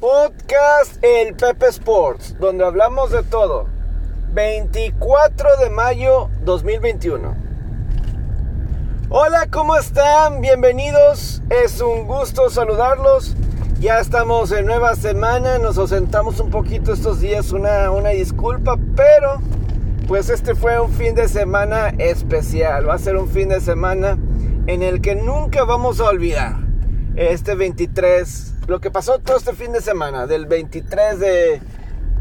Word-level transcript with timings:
Podcast 0.00 1.02
El 1.02 1.34
Pepe 1.34 1.66
Sports, 1.66 2.36
donde 2.38 2.64
hablamos 2.64 3.10
de 3.10 3.24
todo. 3.24 3.66
24 4.32 5.56
de 5.56 5.70
mayo 5.70 6.30
2021. 6.44 7.34
Hola, 9.08 9.48
¿cómo 9.50 9.74
están? 9.76 10.40
Bienvenidos. 10.40 11.42
Es 11.50 11.80
un 11.80 12.06
gusto 12.06 12.48
saludarlos. 12.48 13.34
Ya 13.80 13.98
estamos 13.98 14.52
en 14.52 14.66
nueva 14.66 14.94
semana. 14.94 15.58
Nos 15.58 15.78
ausentamos 15.78 16.38
un 16.38 16.50
poquito 16.50 16.92
estos 16.92 17.20
días. 17.20 17.50
Una, 17.50 17.90
una 17.90 18.10
disculpa, 18.10 18.78
pero 18.94 19.42
pues 20.06 20.30
este 20.30 20.54
fue 20.54 20.78
un 20.78 20.92
fin 20.92 21.16
de 21.16 21.26
semana 21.26 21.88
especial. 21.98 22.88
Va 22.88 22.94
a 22.94 22.98
ser 22.98 23.16
un 23.16 23.28
fin 23.28 23.48
de 23.48 23.60
semana 23.60 24.16
en 24.68 24.84
el 24.84 25.00
que 25.00 25.16
nunca 25.16 25.64
vamos 25.64 25.98
a 25.98 26.04
olvidar. 26.04 26.54
Este 27.16 27.56
23 27.56 28.57
lo 28.68 28.82
que 28.82 28.90
pasó 28.90 29.18
todo 29.18 29.38
este 29.38 29.54
fin 29.54 29.72
de 29.72 29.80
semana, 29.80 30.26
del 30.26 30.44
23 30.44 31.18
de 31.18 31.60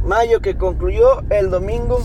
mayo 0.05 0.39
que 0.39 0.55
concluyó 0.55 1.21
el 1.29 1.49
domingo 1.49 1.99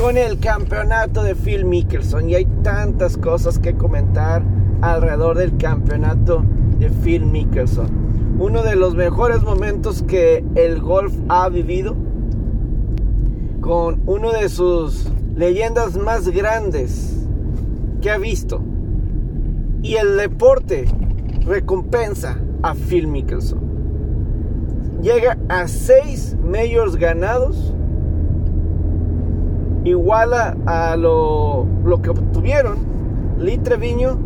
con 0.00 0.16
el 0.16 0.40
campeonato 0.40 1.22
de 1.22 1.34
Phil 1.34 1.66
Mickelson. 1.66 2.30
Y 2.30 2.36
hay 2.36 2.46
tantas 2.62 3.18
cosas 3.18 3.58
que 3.58 3.74
comentar 3.74 4.42
alrededor 4.80 5.36
del 5.36 5.58
campeonato 5.58 6.42
de 6.78 6.88
Phil 6.88 7.26
Mickelson. 7.26 8.38
Uno 8.38 8.62
de 8.62 8.76
los 8.76 8.94
mejores 8.94 9.42
momentos 9.42 10.02
que 10.02 10.42
el 10.54 10.80
golf 10.80 11.14
ha 11.28 11.50
vivido 11.50 11.94
con 13.60 14.00
uno 14.06 14.32
de 14.32 14.48
sus 14.48 15.12
leyendas 15.34 15.98
más 15.98 16.26
grandes 16.30 17.26
que 18.00 18.10
ha 18.10 18.16
visto. 18.16 18.62
Y 19.82 19.96
el 19.96 20.16
deporte 20.16 20.86
recompensa 21.44 22.38
a 22.62 22.74
Phil 22.74 23.06
Mickelson. 23.06 23.65
Llega 25.06 25.38
a 25.48 25.68
6 25.68 26.36
majors 26.42 26.96
ganados. 26.96 27.72
Iguala 29.84 30.56
a 30.66 30.96
lo, 30.96 31.64
lo 31.84 32.02
que 32.02 32.10
obtuvieron 32.10 32.78
Lee 33.38 33.58
Treviño 33.58 34.18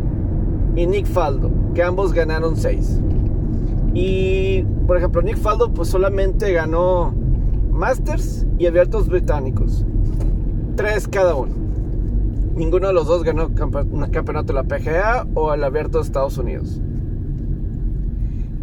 y 0.75 0.87
Nick 0.87 1.05
Faldo, 1.05 1.51
que 1.75 1.83
ambos 1.83 2.13
ganaron 2.13 2.57
6. 2.57 2.99
Y 3.93 4.63
por 4.87 4.97
ejemplo, 4.97 5.21
Nick 5.21 5.37
Faldo 5.37 5.71
pues 5.71 5.87
solamente 5.87 6.51
ganó 6.51 7.13
Masters 7.69 8.47
y 8.57 8.65
abiertos 8.65 9.07
británicos. 9.07 9.85
Tres 10.75 11.07
cada 11.07 11.35
uno. 11.35 11.53
Ninguno 12.55 12.87
de 12.87 12.93
los 12.93 13.05
dos 13.05 13.21
ganó 13.21 13.45
un 13.45 14.09
campeonato 14.09 14.51
de 14.51 14.53
la 14.53 14.63
PGA 14.63 15.27
o 15.35 15.53
el 15.53 15.63
abierto 15.63 15.99
de 15.99 16.05
Estados 16.05 16.39
Unidos. 16.39 16.81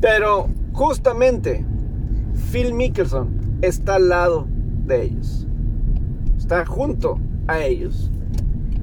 Pero 0.01 0.49
justamente 0.73 1.65
Phil 2.51 2.75
Mickelson 2.75 3.59
está 3.63 3.97
al 3.97 4.09
lado 4.09 4.47
de 4.87 5.05
ellos. 5.05 5.47
Está 6.37 6.65
junto 6.65 7.19
a 7.47 7.61
ellos. 7.61 8.11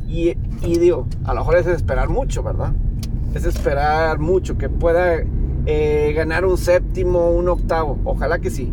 Y, 0.07 0.35
digo, 0.61 1.07
a 1.23 1.33
lo 1.33 1.41
mejor 1.41 1.57
es 1.57 1.67
esperar 1.67 2.09
mucho, 2.09 2.43
¿verdad? 2.43 2.73
Es 3.33 3.45
esperar 3.45 4.19
mucho 4.19 4.57
que 4.57 4.69
pueda 4.69 5.23
eh, 5.65 6.13
ganar 6.15 6.45
un 6.45 6.57
séptimo, 6.57 7.31
un 7.31 7.49
octavo. 7.49 7.99
Ojalá 8.03 8.39
que 8.39 8.49
sí. 8.49 8.71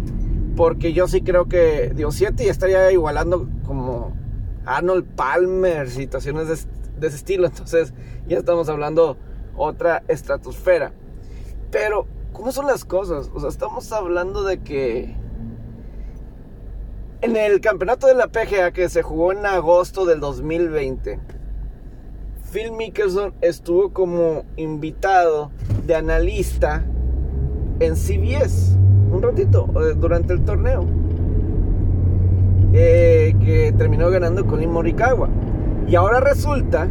Porque 0.57 0.93
yo 0.93 1.09
sí 1.09 1.23
creo 1.23 1.47
que, 1.47 1.93
digo, 1.95 2.13
7 2.13 2.45
ya 2.45 2.51
estaría 2.51 2.93
igualando 2.93 3.49
como 3.65 4.13
Arnold 4.67 5.07
Palmer, 5.17 5.89
situaciones 5.89 6.49
de, 6.49 7.01
de 7.01 7.07
ese 7.07 7.17
estilo. 7.17 7.47
Entonces 7.49 7.95
ya 8.29 8.39
estamos 8.39 8.69
hablando 8.69 9.17
otra 9.57 10.03
estratosfera. 10.09 10.93
Pero 11.71 12.07
¿Cómo 12.33 12.51
son 12.51 12.67
las 12.67 12.85
cosas? 12.85 13.31
O 13.35 13.41
sea, 13.41 13.49
estamos 13.51 13.93
hablando 13.93 14.43
de 14.43 14.59
que 14.59 15.15
en 17.21 17.37
el 17.37 17.61
campeonato 17.61 18.07
de 18.07 18.15
la 18.15 18.29
PGA 18.29 18.73
que 18.73 18.89
se 18.89 19.03
jugó 19.03 19.33
en 19.33 19.45
agosto 19.45 20.07
del 20.07 20.21
2020, 20.21 21.21
Phil 22.51 22.73
Mickelson 22.73 23.35
estuvo 23.43 23.93
como 23.93 24.45
invitado 24.57 25.51
de 25.87 25.95
analista 25.95 26.85
en 27.81 27.97
CBS 27.97 28.77
un 29.13 29.23
ratito 29.23 29.69
eh, 29.81 29.95
durante 29.97 30.33
el 30.33 30.43
torneo. 30.43 30.85
Eh, 32.73 33.35
que 33.45 33.75
terminó 33.77 34.09
ganando 34.09 34.47
Colin 34.47 34.71
Morikawa. 34.71 35.29
Y 35.87 35.95
ahora 35.95 36.21
resulta 36.21 36.89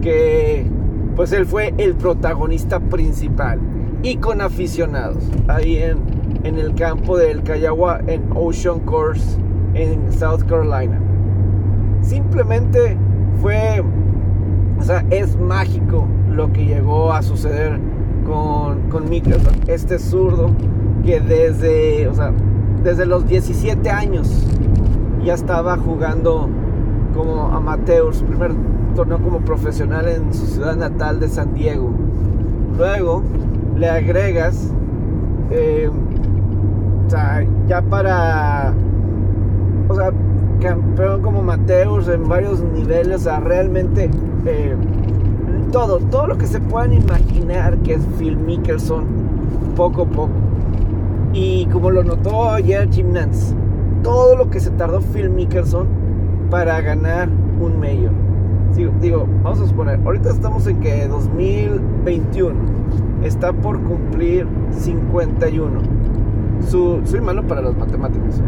que 0.00 0.66
pues 1.14 1.32
él 1.32 1.44
fue 1.44 1.74
el 1.76 1.94
protagonista 1.94 2.80
principal 2.80 3.60
y 4.04 4.16
con 4.18 4.42
aficionados 4.42 5.24
ahí 5.48 5.78
en, 5.78 5.98
en 6.44 6.58
el 6.58 6.74
campo 6.74 7.16
del 7.16 7.42
Cayawa 7.42 8.00
en 8.06 8.22
Ocean 8.34 8.80
Course 8.80 9.38
en 9.72 10.12
South 10.12 10.42
Carolina. 10.46 11.00
Simplemente 12.02 12.98
fue, 13.40 13.82
o 14.78 14.82
sea, 14.82 15.04
es 15.08 15.36
mágico 15.38 16.06
lo 16.30 16.52
que 16.52 16.66
llegó 16.66 17.14
a 17.14 17.22
suceder 17.22 17.80
con, 18.26 18.90
con 18.90 19.08
Mickelson, 19.08 19.54
este 19.68 19.98
zurdo 19.98 20.50
que 21.02 21.20
desde, 21.20 22.06
o 22.06 22.14
sea, 22.14 22.30
desde 22.82 23.06
los 23.06 23.26
17 23.26 23.88
años 23.88 24.46
ya 25.24 25.32
estaba 25.32 25.78
jugando 25.78 26.50
como 27.14 27.46
amateur, 27.48 28.14
su 28.14 28.26
primer 28.26 28.52
torneo 28.94 29.18
como 29.18 29.40
profesional 29.40 30.06
en 30.08 30.34
su 30.34 30.44
ciudad 30.44 30.76
natal 30.76 31.20
de 31.20 31.28
San 31.28 31.54
Diego. 31.54 31.90
Luego 32.76 33.22
le 33.76 33.88
agregas, 33.88 34.70
eh, 35.50 35.90
o 37.06 37.10
sea, 37.10 37.44
ya 37.66 37.82
para, 37.82 38.72
o 39.88 39.94
sea, 39.94 40.12
campeón 40.60 41.22
como 41.22 41.42
Mateus 41.42 42.08
en 42.08 42.28
varios 42.28 42.62
niveles, 42.62 43.22
o 43.22 43.24
sea, 43.24 43.40
realmente 43.40 44.10
eh, 44.46 44.76
todo, 45.72 45.98
todo 45.98 46.28
lo 46.28 46.38
que 46.38 46.46
se 46.46 46.60
puedan 46.60 46.92
imaginar 46.92 47.76
que 47.78 47.94
es 47.94 48.02
Phil 48.18 48.36
Mickelson, 48.36 49.04
poco 49.76 50.02
a 50.02 50.06
poco. 50.06 50.30
Y 51.32 51.66
como 51.66 51.90
lo 51.90 52.04
notó 52.04 52.50
ayer 52.50 52.88
Jim 52.90 53.12
Nance, 53.12 53.54
todo 54.02 54.36
lo 54.36 54.50
que 54.50 54.60
se 54.60 54.70
tardó 54.70 55.00
Phil 55.00 55.30
Mickelson 55.30 55.88
para 56.50 56.80
ganar 56.80 57.28
un 57.60 57.80
mayor. 57.80 58.12
digo, 59.00 59.26
vamos 59.42 59.60
a 59.60 59.66
suponer, 59.66 59.98
ahorita 60.04 60.30
estamos 60.30 60.66
en 60.68 60.78
que 60.78 61.08
2021 61.08 62.83
está 63.24 63.52
por 63.52 63.80
cumplir 63.82 64.46
51. 64.70 65.80
soy 66.68 67.20
malo 67.20 67.46
para 67.46 67.62
las 67.62 67.76
matemáticas. 67.76 68.40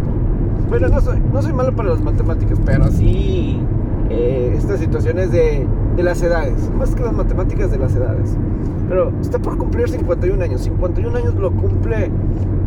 Bueno, 0.69 0.89
no 0.89 1.01
soy, 1.01 1.21
no 1.33 1.43
soy 1.43 1.53
malo 1.53 1.75
para 1.75 1.91
las 1.91 2.03
matemáticas, 2.03 2.59
pero 2.65 2.89
sí 2.89 3.61
eh, 4.11 4.53
estas 4.57 4.81
situaciones 4.81 5.33
de, 5.33 5.67
las 5.97 6.23
edades, 6.23 6.71
más 6.79 6.95
que 6.95 7.03
las 7.03 7.13
matemáticas 7.13 7.71
de 7.71 7.79
las 7.79 7.95
edades. 7.95 8.37
Pero 8.89 9.13
está 9.21 9.39
por 9.39 9.57
cumplir 9.57 9.89
51 9.89 10.43
años. 10.43 10.63
51 10.63 11.17
años 11.17 11.35
lo 11.35 11.51
cumple 11.51 12.11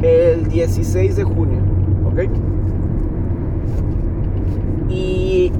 el 0.01 0.47
16 0.47 1.15
de 1.15 1.23
junio, 1.23 1.59
¿ok? 2.05 2.29
Y, 4.89 5.51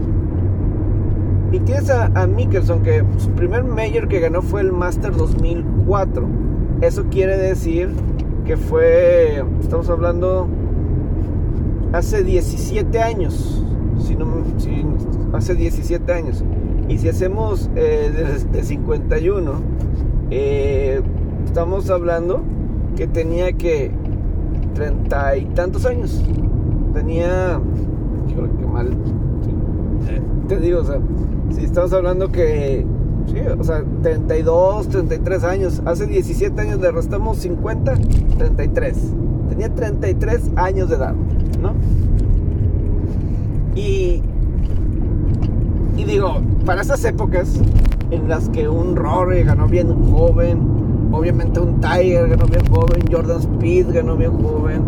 y 1.51 1.59
tienes 1.59 1.89
a, 1.89 2.27
Mickelson 2.27 2.81
que 2.81 3.03
su 3.17 3.29
primer 3.31 3.63
mayor 3.63 4.07
que 4.07 4.19
ganó 4.19 4.41
fue 4.41 4.61
el 4.61 4.71
Master 4.71 5.13
2004 5.89 6.49
eso 6.81 7.05
quiere 7.09 7.37
decir 7.37 7.89
que 8.45 8.55
fue, 8.55 9.43
estamos 9.59 9.89
hablando, 9.89 10.47
hace 11.91 12.23
17 12.23 12.99
años. 12.99 13.63
Si 13.99 14.15
no, 14.15 14.27
hace 15.33 15.55
17 15.55 16.11
años. 16.13 16.43
Y 16.87 16.97
si 16.97 17.09
hacemos 17.09 17.69
eh, 17.75 18.39
de, 18.51 18.63
51, 18.63 19.51
eh, 20.31 21.01
estamos 21.45 21.89
hablando 21.89 22.41
que 22.95 23.07
tenía 23.07 23.51
que 23.53 23.91
treinta 24.73 25.35
y 25.35 25.45
tantos 25.47 25.85
años. 25.85 26.23
Tenía, 26.93 27.59
qué 28.27 28.65
mal. 28.65 28.97
Te 30.47 30.59
digo, 30.59 30.79
o 30.79 30.85
sea, 30.85 30.99
si 31.51 31.65
estamos 31.65 31.91
hablando 31.93 32.31
que 32.31 32.85
Sí, 33.29 33.37
o 33.59 33.63
sea, 33.63 33.83
32, 34.01 34.87
33 34.89 35.43
años. 35.43 35.81
Hace 35.85 36.07
17 36.07 36.59
años 36.59 36.79
le 36.79 36.91
restamos 36.91 37.37
50, 37.37 37.93
33. 38.37 38.97
Tenía 39.49 39.69
33 39.69 40.51
años 40.55 40.89
de 40.89 40.95
edad, 40.95 41.13
¿no? 41.61 41.73
Y, 43.75 44.23
y 45.95 46.03
digo, 46.05 46.41
para 46.65 46.81
esas 46.81 47.03
épocas 47.05 47.61
en 48.09 48.27
las 48.27 48.49
que 48.49 48.67
un 48.67 48.95
Rory 48.95 49.43
ganó 49.43 49.67
bien 49.67 49.93
joven, 50.11 50.59
obviamente 51.11 51.59
un 51.59 51.79
Tiger 51.79 52.29
ganó 52.29 52.45
bien 52.45 52.65
joven, 52.71 53.03
Jordan 53.11 53.39
Speed 53.39 53.93
ganó 53.93 54.17
bien 54.17 54.31
joven, 54.41 54.81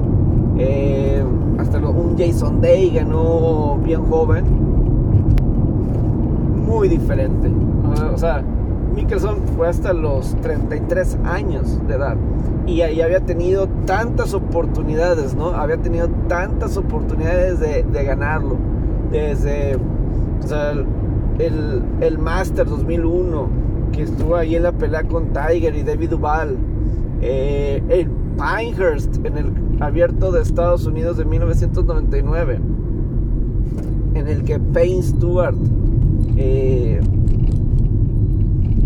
eh, 0.57 1.23
hasta 1.59 1.77
un 1.77 2.17
Jason 2.17 2.59
Day 2.59 2.89
ganó 2.89 3.79
bien 3.83 4.01
joven, 4.03 4.45
muy 6.65 6.89
diferente 6.89 7.51
sea, 8.21 8.43
Mickelson 8.95 9.37
fue 9.55 9.67
hasta 9.67 9.93
los 9.93 10.35
33 10.41 11.17
años 11.23 11.79
de 11.87 11.95
edad 11.95 12.15
y 12.67 12.81
ahí 12.81 13.01
había 13.01 13.19
tenido 13.21 13.67
tantas 13.85 14.33
oportunidades, 14.33 15.35
¿no? 15.35 15.47
Había 15.47 15.77
tenido 15.77 16.07
tantas 16.27 16.77
oportunidades 16.77 17.59
de, 17.59 18.03
ganarlo. 18.03 18.57
Desde 19.11 19.77
el, 21.39 21.83
el 21.99 22.17
Master 22.19 22.67
2001, 22.67 23.49
que 23.91 24.03
estuvo 24.03 24.35
ahí 24.35 24.55
en 24.55 24.63
la 24.63 24.71
pelea 24.71 25.03
con 25.03 25.33
Tiger 25.33 25.75
y 25.75 25.83
David 25.83 26.11
Duval. 26.11 26.57
Eh, 27.21 27.83
el 27.89 28.07
Pinehurst 28.37 29.23
en 29.25 29.37
el 29.37 29.51
abierto 29.81 30.31
de 30.31 30.41
Estados 30.41 30.85
Unidos 30.85 31.17
de 31.17 31.25
1999, 31.25 32.59
en 34.13 34.27
el 34.27 34.43
que 34.43 34.59
Payne 34.59 35.03
Stewart 35.03 35.55
eh, 36.37 37.01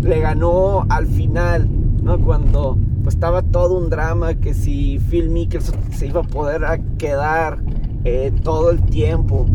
le 0.02 0.20
ganó 0.20 0.86
al 0.88 1.06
final, 1.06 1.68
¿no? 2.02 2.18
Cuando 2.18 2.78
pues, 3.02 3.14
estaba 3.14 3.42
todo 3.42 3.78
un 3.78 3.90
drama 3.90 4.34
que 4.34 4.54
si 4.54 4.98
Phil 4.98 5.30
Mickelson 5.30 5.76
se 5.92 6.08
iba 6.08 6.20
a 6.20 6.24
poder 6.24 6.62
quedar 6.98 7.58
eh, 8.04 8.32
todo 8.42 8.70
el 8.70 8.82
tiempo 8.82 9.46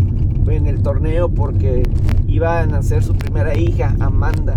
en 0.48 0.68
el 0.68 0.82
torneo 0.82 1.30
porque 1.30 1.84
iba 2.28 2.60
a 2.60 2.66
nacer 2.66 3.04
su 3.04 3.14
primera 3.14 3.58
hija, 3.58 3.96
Amanda. 4.00 4.56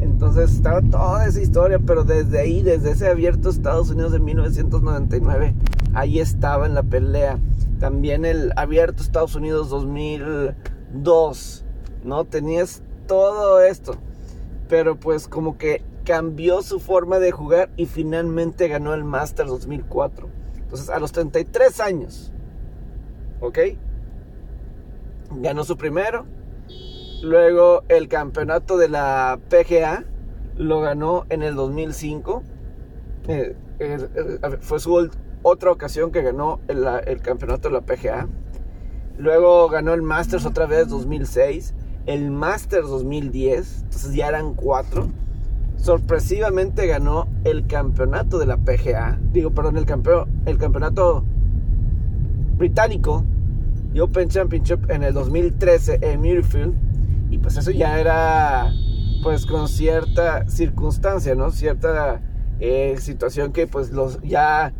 Entonces 0.00 0.52
estaba 0.52 0.82
toda 0.82 1.26
esa 1.26 1.40
historia, 1.40 1.78
pero 1.78 2.02
desde 2.02 2.40
ahí, 2.40 2.62
desde 2.62 2.90
ese 2.90 3.08
abierto 3.08 3.50
Estados 3.50 3.90
Unidos 3.90 4.12
de 4.12 4.18
1999, 4.18 5.54
ahí 5.94 6.18
estaba 6.18 6.66
en 6.66 6.74
la 6.74 6.82
pelea. 6.82 7.38
También 7.78 8.24
el 8.24 8.52
abierto 8.56 9.02
Estados 9.02 9.36
Unidos 9.36 9.70
2002, 9.70 11.64
¿no? 12.04 12.24
Tenías 12.24 12.82
todo 13.06 13.60
esto, 13.60 13.94
pero 14.68 14.98
pues 14.98 15.28
como 15.28 15.58
que 15.58 15.82
cambió 16.04 16.62
su 16.62 16.80
forma 16.80 17.18
de 17.18 17.32
jugar 17.32 17.70
y 17.76 17.86
finalmente 17.86 18.68
ganó 18.68 18.94
el 18.94 19.04
Masters 19.04 19.50
2004. 19.50 20.28
Entonces 20.56 20.90
a 20.90 20.98
los 20.98 21.12
33 21.12 21.80
años, 21.80 22.32
¿ok? 23.40 23.58
Ganó 25.30 25.64
su 25.64 25.76
primero, 25.76 26.26
Luego 27.22 27.82
el 27.88 28.08
campeonato 28.08 28.76
de 28.76 28.88
la 28.88 29.40
PGA 29.48 30.04
lo 30.56 30.80
ganó 30.80 31.26
en 31.30 31.42
el 31.42 31.56
2005. 31.56 32.42
Eh, 33.26 33.56
fue 34.60 34.78
su 34.78 35.10
otra 35.42 35.72
ocasión 35.72 36.12
que 36.12 36.22
ganó 36.22 36.60
el, 36.68 37.20
campeonato 37.20 37.68
de 37.68 37.74
la 37.74 37.80
PGA. 37.80 38.28
Luego 39.16 39.68
ganó 39.68 39.94
el 39.94 40.02
Masters 40.02 40.46
otra 40.46 40.66
vez 40.66 40.88
2006. 40.88 41.74
El 42.08 42.32
Masters 42.32 42.88
2010. 42.88 43.82
Entonces 43.84 44.14
ya 44.14 44.28
eran 44.28 44.54
cuatro. 44.54 45.08
Sorpresivamente 45.76 46.88
ganó 46.88 47.28
el 47.44 47.68
campeonato 47.68 48.38
de 48.38 48.46
la 48.46 48.56
PGA. 48.56 49.20
Digo, 49.32 49.52
perdón, 49.52 49.76
el, 49.76 49.86
el 50.46 50.58
campeonato 50.58 51.24
británico. 52.56 53.24
Open 54.00 54.28
Championship 54.28 54.90
en 54.90 55.02
el 55.02 55.12
2013 55.12 55.98
en 56.02 56.20
Muirfield 56.20 56.74
y 57.30 57.38
pues 57.38 57.56
eso 57.56 57.70
ya 57.70 57.98
era 57.98 58.72
pues 59.22 59.44
con 59.46 59.68
cierta 59.68 60.48
circunstancia, 60.48 61.34
¿no? 61.34 61.50
Cierta 61.50 62.20
eh, 62.60 62.96
situación 62.98 63.52
que 63.52 63.66
pues 63.66 63.90
los 63.90 64.20
ya... 64.22 64.72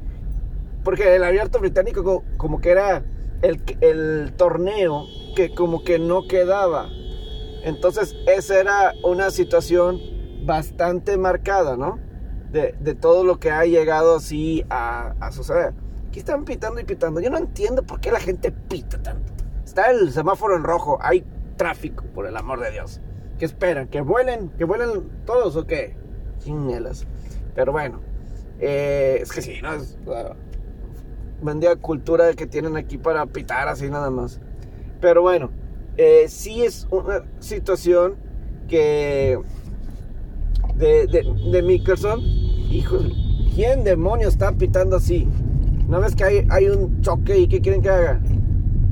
Porque 0.84 1.16
el 1.16 1.24
abierto 1.24 1.58
británico 1.58 2.24
como, 2.36 2.60
que 2.60 2.70
era 2.70 3.04
el, 3.42 3.60
el 3.80 4.32
torneo 4.36 5.04
que 5.34 5.54
como 5.54 5.82
que 5.82 5.98
no 5.98 6.26
quedaba. 6.28 6.88
Entonces 7.68 8.16
esa 8.26 8.58
era 8.58 8.94
una 9.04 9.30
situación 9.30 10.00
bastante 10.46 11.18
marcada, 11.18 11.76
¿no? 11.76 11.98
De, 12.50 12.72
todo 12.94 13.24
lo 13.24 13.38
que 13.38 13.50
ha 13.50 13.66
llegado 13.66 14.16
así 14.16 14.64
a, 14.70 15.30
suceder. 15.32 15.74
Aquí 16.08 16.20
están 16.20 16.46
pitando 16.46 16.80
y 16.80 16.84
pitando. 16.84 17.20
Yo 17.20 17.28
no 17.28 17.36
entiendo 17.36 17.82
por 17.82 18.00
qué 18.00 18.10
la 18.10 18.20
gente 18.20 18.50
pita 18.50 19.02
tanto. 19.02 19.34
Está 19.66 19.90
el 19.90 20.10
semáforo 20.12 20.56
en 20.56 20.64
rojo. 20.64 20.98
Hay 21.02 21.26
tráfico, 21.56 22.04
por 22.14 22.26
el 22.26 22.38
amor 22.38 22.60
de 22.60 22.70
Dios. 22.70 23.02
¿Qué 23.38 23.44
esperan? 23.44 23.86
¿Que 23.88 24.00
vuelen? 24.00 24.48
¿Que 24.56 24.64
vuelen 24.64 25.10
todos 25.26 25.54
o 25.56 25.66
qué? 25.66 25.94
Chinelas. 26.38 27.06
Pero 27.54 27.72
bueno, 27.72 28.00
eh, 28.60 29.18
es 29.20 29.30
que 29.30 29.42
sí, 29.42 29.60
¿no? 29.60 29.74
Es 29.74 29.98
la 30.06 31.76
cultura 31.76 32.32
que 32.32 32.46
tienen 32.46 32.78
aquí 32.78 32.96
para 32.96 33.26
pitar 33.26 33.68
así 33.68 33.90
nada 33.90 34.10
más. 34.10 34.40
Pero 35.02 35.20
bueno, 35.20 35.50
eh, 35.98 36.26
sí 36.28 36.62
es 36.62 36.86
una 36.90 37.24
situación 37.40 38.14
que 38.68 39.38
de, 40.76 41.06
de, 41.08 41.50
de 41.50 41.62
Mickelson, 41.62 42.20
hijo, 42.20 42.98
¿quién 43.54 43.82
demonio 43.82 44.28
está 44.28 44.52
pitando 44.52 44.96
así? 44.96 45.26
¿No 45.88 46.00
ves 46.00 46.14
que 46.14 46.24
hay, 46.24 46.46
hay 46.50 46.68
un 46.68 47.00
choque 47.02 47.36
y 47.36 47.48
qué 47.48 47.60
quieren 47.60 47.82
que 47.82 47.90
haga? 47.90 48.20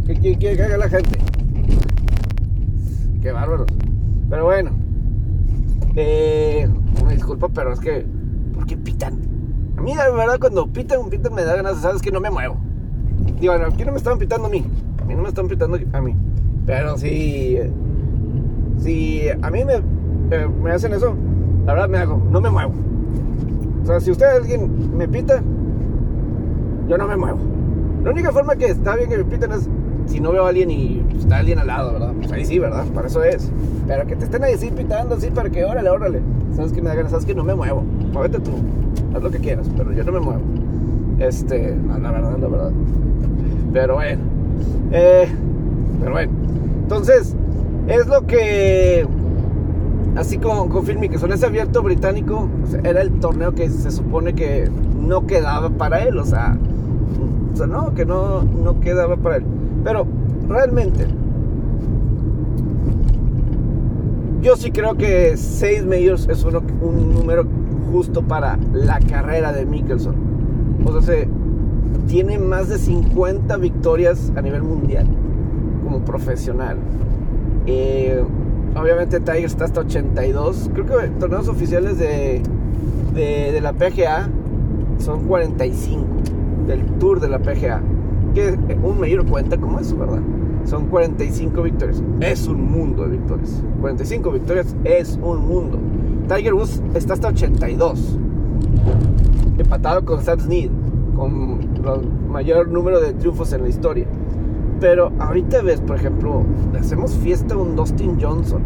¿Qué 0.06 0.14
quieren 0.14 0.56
que 0.56 0.62
haga 0.62 0.76
la 0.78 0.88
gente? 0.88 1.18
qué 3.22 3.32
bárbaros. 3.32 3.66
Pero 4.28 4.44
bueno, 4.44 4.70
eh, 5.94 6.68
me 7.04 7.14
disculpo, 7.14 7.48
pero 7.50 7.72
es 7.72 7.80
que, 7.80 8.04
¿por 8.52 8.66
qué 8.66 8.76
pitan? 8.76 9.20
A 9.76 9.80
mí, 9.80 9.94
la 9.94 10.08
verdad, 10.10 10.38
cuando 10.40 10.66
pitan, 10.72 11.08
pitan, 11.08 11.34
me 11.34 11.44
da 11.44 11.54
ganas, 11.54 11.78
sabes 11.78 12.02
que 12.02 12.10
no 12.10 12.20
me 12.20 12.30
muevo. 12.30 12.56
Digo, 13.40 13.52
bueno, 13.52 13.68
aquí 13.72 13.84
no 13.84 13.92
me 13.92 13.98
están 13.98 14.18
pitando 14.18 14.46
a 14.46 14.50
mí, 14.50 14.64
a 15.00 15.04
mí 15.04 15.14
no 15.14 15.22
me 15.22 15.28
están 15.28 15.46
pitando 15.46 15.78
a 15.92 16.00
mí. 16.00 16.16
Pero 16.66 16.98
si, 16.98 17.58
si 18.78 19.22
a 19.40 19.50
mí 19.50 19.64
me, 19.64 19.80
me 20.62 20.72
hacen 20.72 20.92
eso, 20.92 21.14
la 21.64 21.74
verdad 21.74 21.88
me 21.88 21.98
hago, 21.98 22.20
no 22.30 22.40
me 22.40 22.50
muevo. 22.50 22.72
O 23.82 23.86
sea, 23.86 24.00
si 24.00 24.10
usted 24.10 24.26
alguien 24.26 24.96
me 24.96 25.06
pita, 25.06 25.40
yo 26.88 26.98
no 26.98 27.06
me 27.06 27.16
muevo. 27.16 27.38
La 28.02 28.10
única 28.10 28.32
forma 28.32 28.56
que 28.56 28.66
está 28.66 28.96
bien 28.96 29.08
que 29.08 29.18
me 29.18 29.24
piten 29.24 29.52
es 29.52 29.68
si 30.06 30.20
no 30.20 30.32
veo 30.32 30.44
a 30.44 30.48
alguien 30.48 30.70
y 30.70 31.04
está 31.18 31.38
alguien 31.38 31.58
al 31.58 31.68
lado, 31.68 31.92
¿verdad? 31.92 32.12
Pues 32.18 32.32
ahí 32.32 32.44
sí, 32.44 32.58
¿verdad? 32.58 32.84
Para 32.94 33.06
eso 33.06 33.22
es. 33.22 33.50
Pero 33.86 34.06
que 34.06 34.16
te 34.16 34.24
estén 34.24 34.42
ahí 34.44 34.54
así 34.54 34.70
pitando 34.70 35.14
así 35.14 35.30
para 35.30 35.50
que, 35.50 35.64
órale, 35.64 35.88
órale. 35.88 36.20
¿Sabes 36.54 36.72
que 36.72 36.82
me 36.82 36.88
da 36.88 36.94
ganas? 36.94 37.12
¿Sabes 37.12 37.26
que 37.26 37.34
no 37.34 37.44
me 37.44 37.54
muevo? 37.54 37.82
Muévete 38.12 38.40
tú. 38.40 38.52
Haz 39.14 39.22
lo 39.22 39.30
que 39.30 39.38
quieras, 39.38 39.68
pero 39.76 39.92
yo 39.92 40.04
no 40.04 40.12
me 40.12 40.20
muevo. 40.20 40.40
Este, 41.18 41.76
la 42.00 42.10
verdad, 42.10 42.38
la 42.38 42.48
verdad. 42.48 42.72
Pero 43.72 43.94
bueno. 43.94 44.22
Eh, 44.92 45.28
pero 45.98 46.12
bueno. 46.12 46.32
Entonces, 46.82 47.34
es 47.88 48.06
lo 48.06 48.26
que. 48.26 49.06
Así 50.16 50.38
como 50.38 50.68
con 50.68 50.84
que 50.84 51.18
son 51.18 51.32
ese 51.32 51.46
abierto 51.46 51.82
británico, 51.82 52.48
era 52.84 53.02
el 53.02 53.12
torneo 53.20 53.54
que 53.54 53.68
se 53.68 53.90
supone 53.90 54.34
que 54.34 54.70
no 54.98 55.26
quedaba 55.26 55.68
para 55.68 56.04
él, 56.04 56.18
o 56.18 56.24
sea, 56.24 56.56
o 57.52 57.56
sea, 57.56 57.66
no, 57.66 57.92
que 57.94 58.06
no, 58.06 58.42
no 58.42 58.80
quedaba 58.80 59.16
para 59.16 59.36
él. 59.36 59.44
Pero 59.84 60.06
realmente, 60.48 61.06
yo 64.40 64.56
sí 64.56 64.70
creo 64.70 64.94
que 64.96 65.36
6 65.36 65.84
majors 65.84 66.28
es 66.28 66.44
un 66.44 67.12
número 67.12 67.44
justo 67.92 68.22
para 68.22 68.58
la 68.72 69.00
carrera 69.00 69.52
de 69.52 69.66
Mickelson. 69.66 70.14
O 70.86 71.02
sea, 71.02 71.26
tiene 72.06 72.38
más 72.38 72.70
de 72.70 72.78
50 72.78 73.54
victorias 73.58 74.32
a 74.34 74.40
nivel 74.40 74.62
mundial 74.62 75.06
como 75.86 76.00
profesional. 76.00 76.78
Eh, 77.66 78.20
obviamente 78.74 79.20
Tiger 79.20 79.44
está 79.44 79.66
hasta 79.66 79.80
82. 79.82 80.70
Creo 80.74 80.86
que 80.86 81.08
torneos 81.20 81.46
oficiales 81.46 81.96
de, 81.96 82.42
de, 83.14 83.60
la 83.60 83.72
PGA 83.72 84.28
son 84.98 85.26
45 85.26 86.04
del 86.66 86.84
Tour 86.98 87.20
de 87.20 87.28
la 87.28 87.38
PGA 87.38 87.80
que 88.34 88.58
un 88.82 88.98
mayor 88.98 89.24
cuenta 89.26 89.56
como 89.56 89.78
eso, 89.78 89.96
¿verdad? 89.96 90.20
Son 90.64 90.86
45 90.88 91.62
victorias. 91.62 92.02
Es 92.20 92.48
un 92.48 92.68
mundo 92.68 93.04
de 93.04 93.10
victorias. 93.10 93.62
45 93.80 94.32
victorias 94.32 94.74
es 94.82 95.16
un 95.22 95.46
mundo. 95.46 95.78
Tiger 96.26 96.54
Woods 96.54 96.82
está 96.94 97.14
hasta 97.14 97.28
82. 97.28 98.18
Empatado 99.58 100.04
con 100.04 100.20
Sam 100.20 100.40
Snead. 100.40 100.70
Con 101.14 101.60
el 101.62 102.28
mayor 102.28 102.68
número 102.68 103.00
de 103.00 103.12
triunfos 103.14 103.52
en 103.52 103.62
la 103.62 103.68
historia. 103.68 104.06
Pero 104.80 105.10
ahorita 105.18 105.62
ves, 105.62 105.80
por 105.80 105.96
ejemplo, 105.96 106.42
le 106.72 106.78
hacemos 106.78 107.14
fiesta 107.14 107.54
a 107.54 107.58
un 107.58 107.76
Dustin 107.76 108.20
Johnson. 108.20 108.62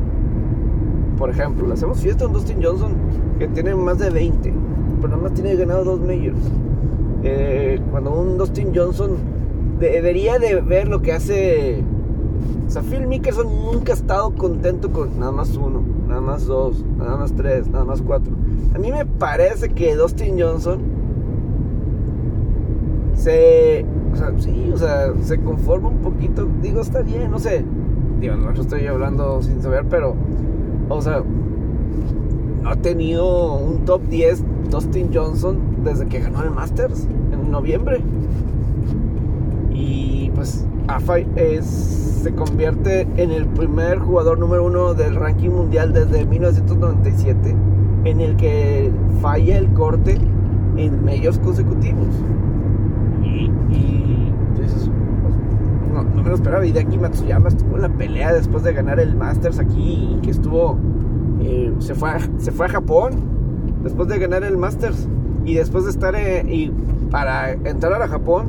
Por 1.17 1.31
ejemplo, 1.31 1.67
le 1.67 1.75
hacemos 1.75 2.01
fiesta 2.01 2.25
a 2.25 2.29
un 2.29 2.33
Dustin 2.33 2.63
Johnson 2.63 2.93
que 3.39 3.47
tiene 3.49 3.75
más 3.75 3.99
de 3.99 4.11
20. 4.11 4.53
Pero 4.97 5.09
nada 5.09 5.23
más 5.23 5.35
tiene 5.35 5.55
ganado 5.55 5.85
dos 5.85 6.01
majors. 6.01 6.51
Eh, 7.23 7.81
cuando 7.91 8.13
un 8.13 8.39
Dustin 8.39 8.73
Johnson 8.75 9.17
debería 9.79 10.39
de 10.39 10.61
ver 10.61 10.89
lo 10.89 11.03
que 11.03 11.13
hace. 11.13 11.83
O 12.67 12.71
sea, 12.71 12.83
Mickelson 12.83 13.49
nunca 13.65 13.93
ha 13.93 13.97
estado 13.97 14.31
contento 14.35 14.93
con 14.93 15.19
nada 15.19 15.33
más 15.33 15.57
uno, 15.57 15.83
nada 16.07 16.21
más 16.21 16.47
dos, 16.47 16.85
nada 16.97 17.17
más 17.17 17.35
tres, 17.35 17.69
nada 17.69 17.85
más 17.85 18.01
cuatro. 18.01 18.33
A 18.75 18.79
mí 18.79 18.93
me 18.93 19.05
parece 19.05 19.71
que 19.71 19.97
Dustin 19.97 20.41
Johnson 20.41 20.81
se. 23.15 23.85
O 24.13 24.17
sea, 24.17 24.33
sí, 24.39 24.71
o 24.73 24.77
sea, 24.77 25.13
se 25.23 25.39
conforma 25.39 25.89
un 25.89 25.99
poquito. 25.99 26.49
Digo, 26.63 26.81
está 26.81 27.03
bien, 27.03 27.31
no 27.31 27.39
sé. 27.39 27.65
Digo, 28.21 28.37
no 28.37 28.51
estoy 28.53 28.87
hablando 28.87 29.43
sin 29.43 29.63
saber, 29.63 29.85
pero. 29.89 30.15
O 30.89 31.01
sea, 31.01 31.23
no 32.63 32.71
ha 32.71 32.77
tenido 32.77 33.55
un 33.55 33.85
top 33.85 34.03
10 34.09 34.45
Dustin 34.71 35.11
Johnson 35.13 35.59
desde 35.85 36.07
que 36.07 36.21
ganó 36.21 36.43
el 36.43 36.51
Masters 36.51 37.07
en 37.33 37.51
noviembre. 37.51 38.01
Y 39.73 40.31
pues 40.35 40.67
AFA 40.89 41.19
es, 41.37 41.67
se 41.67 42.33
convierte 42.35 43.07
en 43.17 43.31
el 43.31 43.47
primer 43.47 43.99
jugador 43.99 44.39
número 44.39 44.65
uno 44.65 44.95
del 44.95 45.15
ranking 45.17 45.51
mundial 45.51 45.93
desde 45.93 46.25
1997 46.27 47.55
en 48.05 48.21
el 48.21 48.37
que 48.37 48.91
falla 49.21 49.59
el 49.59 49.73
corte 49.73 50.19
en 50.77 51.05
medios 51.05 51.39
consecutivos. 51.39 52.09
Y, 53.31 53.51
y 53.75 54.33
pues, 54.57 54.91
no, 55.93 56.03
me 56.03 56.29
lo 56.29 56.35
esperaba. 56.35 56.67
Y 56.67 56.73
de 56.73 56.81
aquí 56.81 56.99
Matsuyama 56.99 57.49
estuvo 57.49 57.77
en 57.77 57.83
la 57.83 57.89
pelea 57.89 58.33
después 58.33 58.63
de 58.63 58.73
ganar 58.73 59.01
el 59.01 59.17
Masters 59.17 59.59
aquí, 59.59 60.19
que 60.23 60.31
estuvo, 60.31 60.79
eh, 61.43 61.73
se, 61.79 61.95
fue 61.95 62.11
a, 62.11 62.19
se 62.39 62.51
fue 62.51 62.67
a 62.67 62.69
Japón 62.69 63.13
después 63.83 64.09
de 64.09 64.19
ganar 64.19 64.45
el 64.45 64.57
Masters. 64.57 65.09
Y 65.45 65.55
después 65.55 65.85
de 65.85 65.91
estar, 65.91 66.15
eh, 66.15 66.45
y 66.47 66.71
para 67.11 67.53
entrar 67.53 68.01
a 68.03 68.09
Japón, 68.09 68.49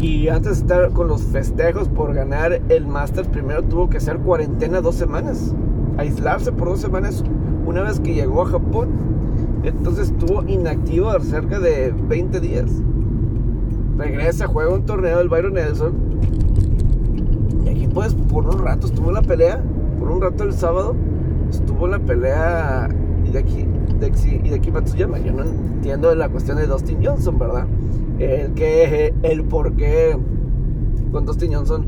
y 0.00 0.28
antes 0.28 0.56
de 0.56 0.60
estar 0.60 0.90
con 0.90 1.08
los 1.08 1.22
festejos 1.22 1.88
por 1.88 2.12
ganar 2.14 2.60
el 2.68 2.86
Masters, 2.86 3.28
primero 3.28 3.62
tuvo 3.62 3.88
que 3.88 3.96
hacer 3.96 4.18
cuarentena 4.18 4.80
dos 4.80 4.94
semanas, 4.94 5.54
aislarse 5.96 6.52
por 6.52 6.68
dos 6.68 6.80
semanas 6.80 7.24
una 7.66 7.82
vez 7.82 8.00
que 8.00 8.14
llegó 8.14 8.42
a 8.42 8.46
Japón. 8.46 8.90
Entonces 9.64 10.10
estuvo 10.10 10.44
inactivo 10.46 11.18
cerca 11.20 11.58
de 11.58 11.92
20 11.92 12.40
días. 12.40 12.70
Regresa, 13.96 14.46
juega 14.46 14.74
un 14.74 14.84
torneo 14.84 15.18
del 15.18 15.28
Byron 15.28 15.54
Nelson. 15.54 15.94
Y 17.64 17.68
aquí 17.68 17.88
pues 17.88 18.14
por 18.14 18.46
un 18.46 18.58
rato 18.58 18.86
estuvo 18.86 19.10
la 19.10 19.22
pelea. 19.22 19.62
Por 19.98 20.10
un 20.10 20.20
rato 20.20 20.44
el 20.44 20.52
sábado 20.52 20.94
estuvo 21.50 21.86
la 21.86 21.98
pelea 21.98 22.88
y 23.24 23.30
de 23.30 23.38
aquí, 23.38 23.66
y 24.44 24.48
de 24.50 24.54
aquí 24.54 24.70
Matsuyama. 24.70 25.18
Yo 25.18 25.32
no 25.32 25.44
entiendo 25.44 26.14
la 26.14 26.28
cuestión 26.28 26.58
de 26.58 26.66
Dustin 26.66 27.04
Johnson, 27.04 27.38
¿verdad? 27.38 27.66
El 28.18 28.52
que, 28.54 29.14
el 29.22 29.44
por 29.44 29.74
qué 29.76 30.16
con 31.12 31.26
Dustin 31.26 31.54
Johnson 31.54 31.86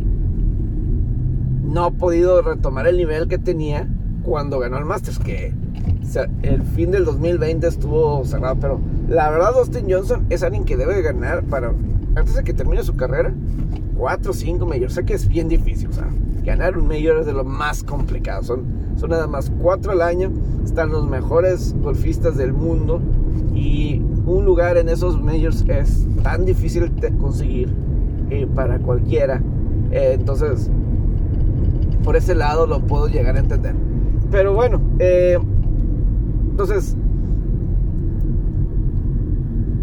no 1.65 1.85
ha 1.85 1.91
podido 1.91 2.41
retomar 2.43 2.87
el 2.87 2.97
nivel 2.97 3.29
que 3.29 3.39
tenía 3.39 3.89
cuando 4.23 4.59
ganó 4.59 4.79
el 4.79 4.85
Masters, 4.85 5.19
que 5.19 5.53
el 6.17 6.63
fin 6.63 6.91
del 6.91 7.05
2020 7.05 7.67
estuvo 7.67 8.25
cerrado, 8.25 8.57
pero 8.61 8.81
la 9.09 9.31
verdad 9.31 9.55
Dustin 9.55 9.87
Johnson 9.91 10.27
es 10.31 10.43
alguien 10.43 10.65
que 10.65 10.77
debe 10.77 11.03
ganar 11.03 11.45
para, 11.45 11.73
antes 12.15 12.35
de 12.35 12.45
que 12.45 12.55
termine 12.55 12.83
su 12.83 12.97
carrera, 12.97 13.33
4 13.97 14.31
o 14.31 14.35
5 14.35 14.67
majors. 14.67 14.95
Sé 14.95 15.05
que 15.05 15.15
es 15.15 15.29
bien 15.29 15.49
difícil, 15.49 15.89
o 15.91 15.93
sea, 15.93 16.09
ganar 16.43 16.79
un 16.79 16.89
mayor 16.89 17.19
es 17.19 17.27
de 17.27 17.33
lo 17.33 17.45
más 17.45 17.83
complicado. 17.83 18.43
Son, 18.43 18.65
son 18.97 19.11
nada 19.11 19.27
más 19.27 19.53
4 19.61 19.93
al 19.93 20.03
año, 20.03 20.33
están 20.65 20.91
los 20.91 21.09
mejores 21.09 21.75
golfistas 21.81 22.37
del 22.37 22.53
mundo 22.53 23.01
y 23.55 24.01
un 24.27 24.45
lugar 24.45 24.77
en 24.77 24.89
esos 24.89 25.21
majors 25.21 25.65
es 25.69 26.07
tan 26.23 26.45
difícil 26.45 26.95
de 26.97 27.11
conseguir 27.17 27.75
eh, 28.31 28.47
para 28.55 28.79
cualquiera. 28.79 29.43
Eh, 29.91 30.17
entonces, 30.19 30.71
por 32.05 32.17
ese 32.17 32.35
lado 32.35 32.67
lo 32.67 32.81
puedo 32.81 33.09
llegar 33.09 33.37
a 33.37 33.41
entender. 33.41 33.75
Pero 34.31 34.55
bueno, 34.55 34.81
eh, 34.99 35.39
entonces, 36.61 36.97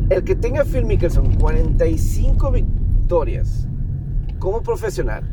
el 0.10 0.26
que 0.26 0.36
tenga 0.36 0.66
Phil 0.66 0.84
Mickelson 0.84 1.36
45 1.36 2.52
victorias 2.52 3.66
como 4.40 4.62
profesional, 4.62 5.24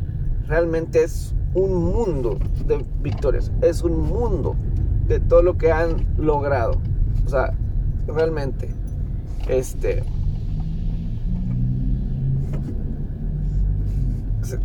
realmente 0.47 1.03
es 1.03 1.35
un 1.53 1.83
mundo 1.83 2.39
de 2.65 2.85
victorias, 3.01 3.51
es 3.61 3.83
un 3.83 4.07
mundo 4.07 4.55
de 5.09 5.19
todo 5.19 5.43
lo 5.43 5.57
que 5.57 5.69
han 5.69 6.05
logrado. 6.17 6.79
O 7.25 7.29
sea, 7.29 7.53
realmente, 8.07 8.73
este... 9.49 10.01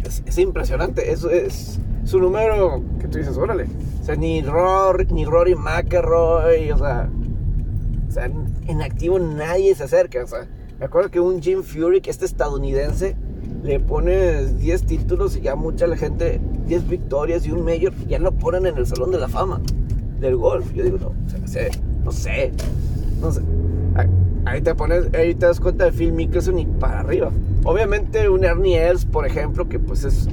Es, 0.05 0.39
impresionante, 0.39 1.11
eso 1.11 1.29
es 1.29 1.81
su 2.09 2.19
número 2.19 2.83
que 2.99 3.07
tú 3.07 3.19
dices, 3.19 3.37
órale. 3.37 3.67
O 4.01 4.05
sea, 4.05 4.17
ni 4.17 4.41
Rory, 4.41 5.07
ni 5.13 5.27
Rory 5.27 5.55
McElroy, 5.55 6.71
o 6.73 6.79
sea, 6.79 7.11
o 8.09 8.11
sea, 8.11 8.31
en 8.67 8.83
activo 8.83 9.19
nadie 9.19 9.75
se 9.75 9.85
acerca. 9.85 10.25
O 10.25 10.27
sea, 10.27 10.47
me 10.79 10.87
acuerdo 10.87 11.11
que 11.11 11.21
un 11.21 11.43
Jim 11.43 11.63
Furyk, 11.63 12.09
este 12.09 12.25
estadounidense, 12.25 13.15
le 13.63 13.79
pone 13.79 14.47
10 14.47 14.87
títulos 14.87 15.37
y 15.37 15.43
ya 15.43 15.55
mucha 15.55 15.87
la 15.87 15.97
gente, 15.97 16.41
10 16.67 16.89
victorias 16.89 17.47
y 17.47 17.53
un 17.53 17.65
mayor, 17.65 17.93
ya 18.07 18.19
lo 18.19 18.33
ponen 18.33 18.65
en 18.65 18.79
el 18.79 18.87
Salón 18.87 19.11
de 19.11 19.19
la 19.19 19.29
Fama 19.29 19.61
del 20.19 20.37
golf. 20.37 20.73
Yo 20.73 20.85
digo, 20.85 20.99
no, 20.99 21.09
o 21.09 21.29
sea, 21.29 21.39
no 21.39 21.47
sé, 21.47 21.71
no 22.05 22.13
sé, 22.13 22.53
no 23.21 23.33
sé. 23.33 23.43
Ahí 24.47 24.63
te 24.63 24.75
pones, 24.75 25.13
ahí 25.13 25.35
te 25.35 25.45
das 25.45 25.61
cuenta 25.61 25.85
de 25.85 25.93
Phil 25.93 26.13
Mickelson 26.13 26.59
y 26.59 26.65
para 26.65 27.01
arriba. 27.01 27.31
Obviamente 27.65 28.31
un 28.31 28.45
Ernie 28.45 28.79
Els, 28.79 29.05
por 29.05 29.27
ejemplo, 29.27 29.69
que 29.69 29.79
pues 29.79 30.05
es 30.05 30.27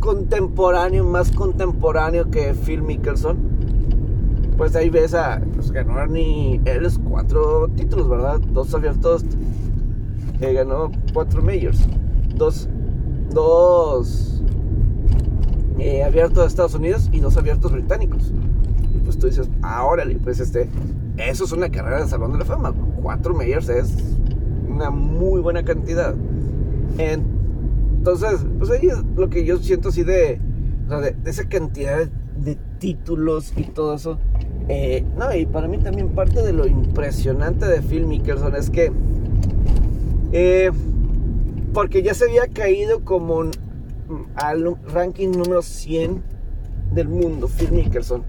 contemporáneo, 0.00 1.04
más 1.04 1.30
contemporáneo 1.32 2.30
que 2.30 2.54
Phil 2.54 2.82
Mickelson, 2.82 3.36
pues 4.56 4.74
ahí 4.74 4.90
ves 4.90 5.14
a, 5.14 5.40
pues 5.54 5.70
ganó 5.70 5.94
cuatro 7.08 7.68
títulos, 7.68 8.08
¿verdad? 8.08 8.40
Dos 8.40 8.74
abiertos, 8.74 9.24
eh, 10.40 10.52
ganó 10.52 10.90
cuatro 11.12 11.42
majors, 11.42 11.86
dos, 12.34 12.68
dos 13.30 14.42
eh, 15.78 16.02
abiertos 16.02 16.42
de 16.42 16.48
Estados 16.48 16.74
Unidos 16.74 17.08
y 17.12 17.20
dos 17.20 17.36
abiertos 17.36 17.70
británicos. 17.72 18.32
Y 18.94 18.98
pues 18.98 19.16
tú 19.18 19.28
dices, 19.28 19.48
ahora, 19.62 20.04
pues 20.24 20.40
este, 20.40 20.68
eso 21.16 21.44
es 21.44 21.52
una 21.52 21.70
carrera 21.70 22.02
de 22.02 22.08
Salón 22.08 22.32
de 22.32 22.38
la 22.38 22.44
Fama, 22.44 22.74
cuatro 23.00 23.34
majors 23.34 23.68
es 23.68 23.94
una 24.68 24.90
muy 24.90 25.40
buena 25.40 25.64
cantidad. 25.64 26.14
Entonces, 27.98 28.46
pues 28.58 28.70
ahí 28.70 28.86
es 28.86 28.98
lo 29.16 29.28
que 29.28 29.44
yo 29.44 29.58
siento 29.58 29.88
así 29.88 30.04
de, 30.04 30.40
de, 30.88 31.16
esa 31.26 31.48
cantidad 31.48 32.06
de, 32.36 32.56
títulos 32.78 33.52
y 33.56 33.64
todo 33.64 33.96
eso. 33.96 34.20
Eh, 34.68 35.04
no, 35.16 35.34
y 35.34 35.46
para 35.46 35.66
mí 35.66 35.78
también 35.78 36.10
parte 36.10 36.42
de 36.42 36.52
lo 36.52 36.68
impresionante 36.68 37.66
de 37.66 37.82
Phil 37.82 38.06
Mickelson 38.06 38.54
es 38.54 38.70
que, 38.70 38.92
eh, 40.30 40.70
porque 41.74 42.04
ya 42.04 42.14
se 42.14 42.26
había 42.26 42.46
caído 42.46 43.04
como 43.04 43.50
al 44.36 44.76
ranking 44.92 45.30
número 45.32 45.62
100 45.62 46.22
del 46.92 47.08
mundo, 47.08 47.48
Phil 47.48 47.72
Mickelson. 47.72 48.22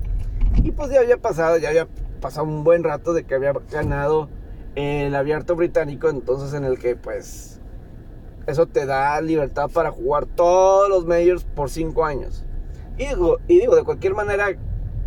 Y 0.63 0.71
pues 0.71 0.89
ya 0.89 1.01
había 1.01 1.17
pasado, 1.17 1.59
ya 1.59 1.69
había 1.69 1.87
pasado 2.19 2.47
un 2.47 2.63
buen 2.63 2.83
rato 2.83 3.13
de 3.13 3.23
que 3.23 3.35
había 3.35 3.53
ganado 3.71 4.29
el 4.73 5.13
abierto 5.13 5.55
británico, 5.55 6.09
entonces 6.09 6.55
en 6.55 6.63
el 6.63 6.79
que 6.79 6.95
pues 6.95 7.58
eso 8.49 8.67
te 8.67 8.85
da 8.85 9.19
libertad 9.21 9.69
para 9.71 9.91
jugar 9.91 10.25
todos 10.25 10.89
los 10.89 11.05
majors 11.05 11.43
por 11.43 11.69
5 11.69 12.05
años. 12.05 12.43
Y 12.97 13.07
digo, 13.07 13.37
y 13.47 13.59
digo, 13.59 13.75
de 13.75 13.83
cualquier 13.83 14.13
manera, 14.13 14.47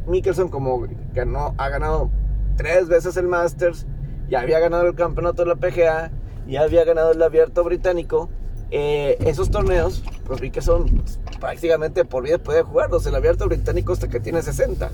Mickelson 0.07 0.49
como 0.49 0.87
ganó, 1.13 1.55
ha 1.59 1.69
ganado 1.69 2.11
tres 2.57 2.89
veces 2.89 3.17
el 3.17 3.27
Masters, 3.29 3.87
ya 4.29 4.41
había 4.41 4.59
ganado 4.59 4.87
el 4.87 4.95
campeonato 4.95 5.43
de 5.43 5.49
la 5.49 5.57
PGA, 5.57 6.11
ya 6.47 6.63
había 6.63 6.85
ganado 6.85 7.13
el 7.13 7.23
abierto 7.23 7.63
británico. 7.65 8.31
Eh, 8.71 9.19
esos 9.27 9.51
torneos, 9.51 10.03
pues 10.25 10.41
Mickelson 10.41 10.89
pues, 10.89 11.21
prácticamente 11.39 12.07
por 12.07 12.25
vida 12.25 12.39
puede 12.39 12.63
jugarlos. 12.63 13.05
El 13.07 13.15
abierto 13.15 13.47
británico 13.47 13.93
hasta 13.93 14.09
que 14.09 14.21
tiene 14.21 14.41
60. 14.41 14.91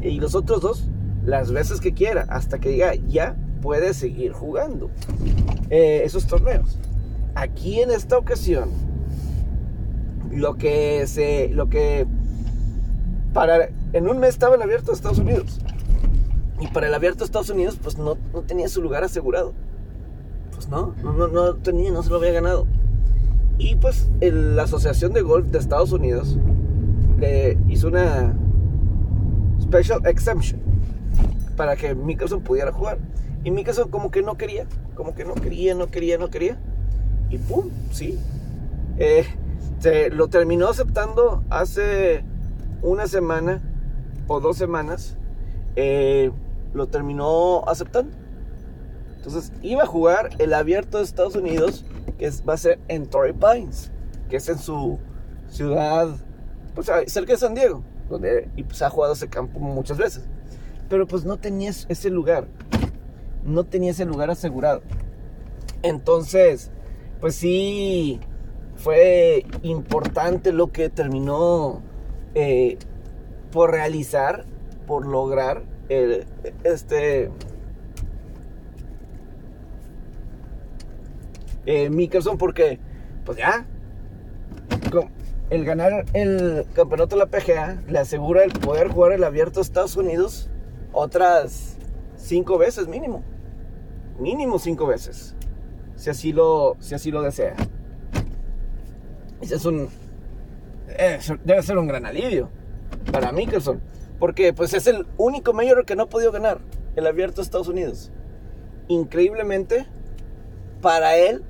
Y 0.00 0.18
los 0.20 0.34
otros 0.34 0.62
dos, 0.62 0.84
las 1.24 1.52
veces 1.52 1.80
que 1.80 1.92
quiera, 1.92 2.24
hasta 2.30 2.58
que 2.58 2.70
diga 2.70 2.94
ya 2.94 3.36
puede 3.60 3.92
seguir 3.92 4.32
jugando 4.32 4.90
eh, 5.68 6.02
esos 6.04 6.26
torneos. 6.26 6.78
Aquí 7.38 7.80
en 7.80 7.92
esta 7.92 8.18
ocasión, 8.18 8.68
lo 10.32 10.56
que 10.56 11.06
se, 11.06 11.50
lo 11.50 11.68
que 11.68 12.04
para, 13.32 13.68
en 13.92 14.08
un 14.08 14.18
mes 14.18 14.30
estaba 14.30 14.56
el 14.56 14.62
abierto 14.62 14.86
de 14.90 14.96
Estados 14.96 15.20
Unidos. 15.20 15.60
Y 16.58 16.66
para 16.66 16.88
el 16.88 16.94
abierto 16.94 17.20
de 17.20 17.26
Estados 17.26 17.50
Unidos, 17.50 17.78
pues 17.80 17.96
no, 17.96 18.16
no 18.34 18.42
tenía 18.42 18.68
su 18.68 18.82
lugar 18.82 19.04
asegurado. 19.04 19.54
Pues 20.52 20.68
no, 20.68 20.96
no, 21.04 21.28
no, 21.28 21.54
tenía, 21.54 21.92
no 21.92 22.02
se 22.02 22.10
lo 22.10 22.16
había 22.16 22.32
ganado. 22.32 22.66
Y 23.56 23.76
pues 23.76 24.10
la 24.20 24.64
Asociación 24.64 25.12
de 25.12 25.22
Golf 25.22 25.46
de 25.46 25.60
Estados 25.60 25.92
Unidos 25.92 26.36
le 27.20 27.56
hizo 27.68 27.86
una 27.86 28.34
special 29.62 30.04
exemption 30.06 30.60
para 31.56 31.76
que 31.76 31.94
Mickelson 31.94 32.40
pudiera 32.40 32.72
jugar. 32.72 32.98
Y 33.44 33.52
Mickelson 33.52 33.90
como 33.90 34.10
que 34.10 34.22
no 34.22 34.36
quería, 34.36 34.66
como 34.96 35.14
que 35.14 35.24
no 35.24 35.34
quería, 35.34 35.76
no 35.76 35.86
quería, 35.86 36.18
no 36.18 36.30
quería 36.30 36.58
y 37.30 37.38
¡pum! 37.38 37.70
Sí. 37.92 38.18
Eh, 38.98 39.24
se 39.78 40.10
lo 40.10 40.28
terminó 40.28 40.68
aceptando 40.68 41.44
hace 41.50 42.24
una 42.82 43.06
semana 43.06 43.62
o 44.26 44.40
dos 44.40 44.56
semanas. 44.56 45.16
Eh, 45.76 46.30
lo 46.74 46.88
terminó 46.88 47.64
aceptando. 47.68 48.16
Entonces 49.16 49.52
iba 49.62 49.82
a 49.82 49.86
jugar 49.86 50.30
el 50.38 50.54
abierto 50.54 50.98
de 50.98 51.04
Estados 51.04 51.36
Unidos, 51.36 51.84
que 52.18 52.30
va 52.48 52.54
a 52.54 52.56
ser 52.56 52.78
en 52.88 53.06
Torrey 53.06 53.32
Pines, 53.32 53.90
que 54.28 54.36
es 54.36 54.48
en 54.48 54.58
su 54.58 54.98
ciudad, 55.48 56.08
pues 56.74 56.90
cerca 57.06 57.32
de 57.32 57.38
San 57.38 57.54
Diego, 57.54 57.82
donde 58.08 58.48
y 58.56 58.62
pues, 58.62 58.80
ha 58.82 58.90
jugado 58.90 59.14
ese 59.14 59.28
campo 59.28 59.58
muchas 59.58 59.98
veces. 59.98 60.24
pero 60.88 61.06
pues 61.06 61.24
no 61.24 61.36
tenías 61.36 61.86
ese 61.88 62.10
lugar. 62.10 62.46
No 63.44 63.64
tenía 63.64 63.90
ese 63.90 64.04
lugar 64.04 64.30
asegurado. 64.30 64.82
Entonces, 65.82 66.70
pues 67.20 67.34
sí, 67.34 68.20
fue 68.76 69.44
importante 69.62 70.52
lo 70.52 70.70
que 70.72 70.88
terminó 70.88 71.82
eh, 72.34 72.78
por 73.50 73.70
realizar, 73.72 74.44
por 74.86 75.06
lograr 75.06 75.62
este 76.64 77.30
eh, 81.66 81.90
Mickelson 81.90 82.38
porque 82.38 82.78
pues 83.24 83.38
ya 83.38 83.66
el 85.50 85.64
ganar 85.64 86.04
el 86.12 86.66
campeonato 86.74 87.16
de 87.16 87.24
la 87.24 87.26
PGA 87.26 87.82
le 87.88 87.98
asegura 87.98 88.44
el 88.44 88.52
poder 88.52 88.88
jugar 88.88 89.12
el 89.12 89.24
abierto 89.24 89.60
de 89.60 89.64
Estados 89.64 89.96
Unidos 89.96 90.50
otras 90.92 91.76
cinco 92.16 92.58
veces 92.58 92.86
mínimo 92.88 93.22
mínimo 94.18 94.58
cinco 94.58 94.86
veces 94.86 95.34
si 95.98 96.08
así 96.08 96.32
lo 96.32 96.78
si 96.80 96.94
así 96.94 97.10
lo 97.10 97.20
desea 97.20 97.54
ese 99.42 99.56
es 99.56 99.64
un 99.66 99.90
debe 101.44 101.62
ser 101.62 101.78
un 101.78 101.86
gran 101.86 102.06
alivio 102.06 102.48
para 103.12 103.32
Mickelson. 103.32 103.80
Porque 104.18 104.52
pues 104.52 104.74
es 104.74 104.86
el 104.86 105.06
único 105.16 105.52
mayor 105.52 105.84
que 105.84 105.94
no 105.94 106.04
ha 106.04 106.08
podido 106.08 106.32
ganar 106.32 106.58
el 106.96 107.06
abierto 107.06 107.36
de 107.36 107.42
Estados 107.42 107.68
Unidos. 107.68 108.10
Increíblemente, 108.88 109.86
para 110.80 111.16
él, 111.16 111.44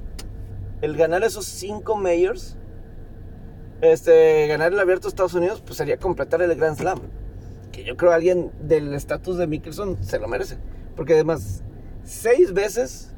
el 0.83 0.97
ganar 0.97 1.25
esos 1.25 1.47
cinco 1.47 1.97
mayors, 1.97 2.57
este, 3.81 4.47
ganar 4.49 4.73
el 4.73 4.81
abierto 4.81 5.05
de 5.05 5.11
Estados 5.11 5.35
Unidos, 5.35 5.62
pues 5.64 5.78
sería 5.78 5.97
completar 5.97 6.43
el 6.43 6.55
Grand 6.57 6.76
Slam. 6.76 7.00
Que 7.73 7.85
yo 7.85 7.97
creo 7.97 8.12
alguien 8.12 8.50
del 8.61 8.93
estatus 8.93 9.38
de 9.38 9.47
Mickelson 9.47 10.02
se 10.02 10.19
lo 10.19 10.28
merece. 10.28 10.59
Porque 10.95 11.14
además, 11.14 11.62
seis 12.05 12.52
veces 12.52 13.14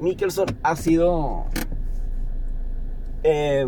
Mickelson 0.00 0.46
ha 0.62 0.76
sido... 0.76 1.44
Eh, 3.22 3.66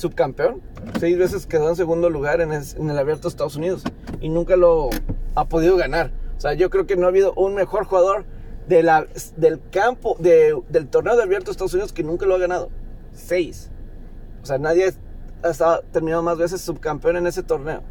subcampeón. 0.00 0.62
Seis 0.98 1.18
veces 1.18 1.46
quedó 1.46 1.68
en 1.68 1.76
segundo 1.76 2.10
lugar 2.10 2.40
en, 2.40 2.52
el 2.52 2.98
abierto 2.98 3.24
de 3.24 3.28
Estados 3.28 3.56
Unidos 3.56 3.84
y 4.20 4.30
nunca 4.30 4.56
lo 4.56 4.90
ha 5.34 5.44
podido 5.44 5.76
ganar. 5.76 6.10
O 6.36 6.40
sea, 6.40 6.54
yo 6.54 6.70
creo 6.70 6.86
que 6.86 6.96
no 6.96 7.06
ha 7.06 7.10
habido 7.10 7.34
un 7.34 7.54
mejor 7.54 7.84
jugador 7.84 8.24
de 8.66 8.82
la, 8.82 9.06
del 9.36 9.60
campo, 9.70 10.16
del 10.18 10.88
torneo 10.88 11.16
de 11.16 11.22
abierto 11.22 11.46
de 11.46 11.52
Estados 11.52 11.74
Unidos 11.74 11.92
que 11.92 12.02
nunca 12.02 12.26
lo 12.26 12.34
ha 12.34 12.38
ganado. 12.38 12.70
Seis. 13.12 13.70
O 14.42 14.46
sea, 14.46 14.58
nadie 14.58 14.92
ha 15.42 15.80
terminado 15.92 16.22
más 16.22 16.38
veces 16.38 16.62
subcampeón 16.62 17.16
en 17.16 17.26
ese 17.26 17.42
torneo. 17.42 17.82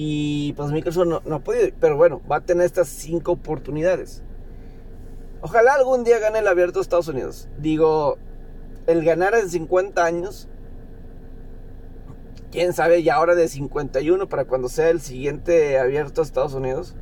Y 0.00 0.52
pues 0.52 0.70
Mickelson 0.70 1.08
no, 1.08 1.22
no 1.24 1.34
ha 1.34 1.38
podido, 1.40 1.70
pero 1.80 1.96
bueno, 1.96 2.22
va 2.30 2.36
a 2.36 2.40
tener 2.40 2.64
estas 2.64 2.86
cinco 2.86 3.32
oportunidades. 3.32 4.22
Ojalá 5.40 5.74
algún 5.74 6.04
día 6.04 6.20
gane 6.20 6.38
el 6.38 6.46
abierto 6.46 6.78
de 6.78 6.82
Estados 6.82 7.08
Unidos. 7.08 7.48
Digo, 7.58 8.16
el 8.86 9.04
ganar 9.04 9.34
en 9.34 9.50
50 9.50 10.04
años 10.04 10.48
quién 12.52 12.74
sabe, 12.74 13.02
ya 13.02 13.16
ahora 13.16 13.34
de 13.34 13.48
51 13.48 14.28
para 14.28 14.44
cuando 14.44 14.68
sea 14.68 14.88
el 14.90 15.00
siguiente 15.00 15.80
abierto 15.80 16.20
a 16.20 16.24
Estados 16.24 16.54
Unidos. 16.54 16.94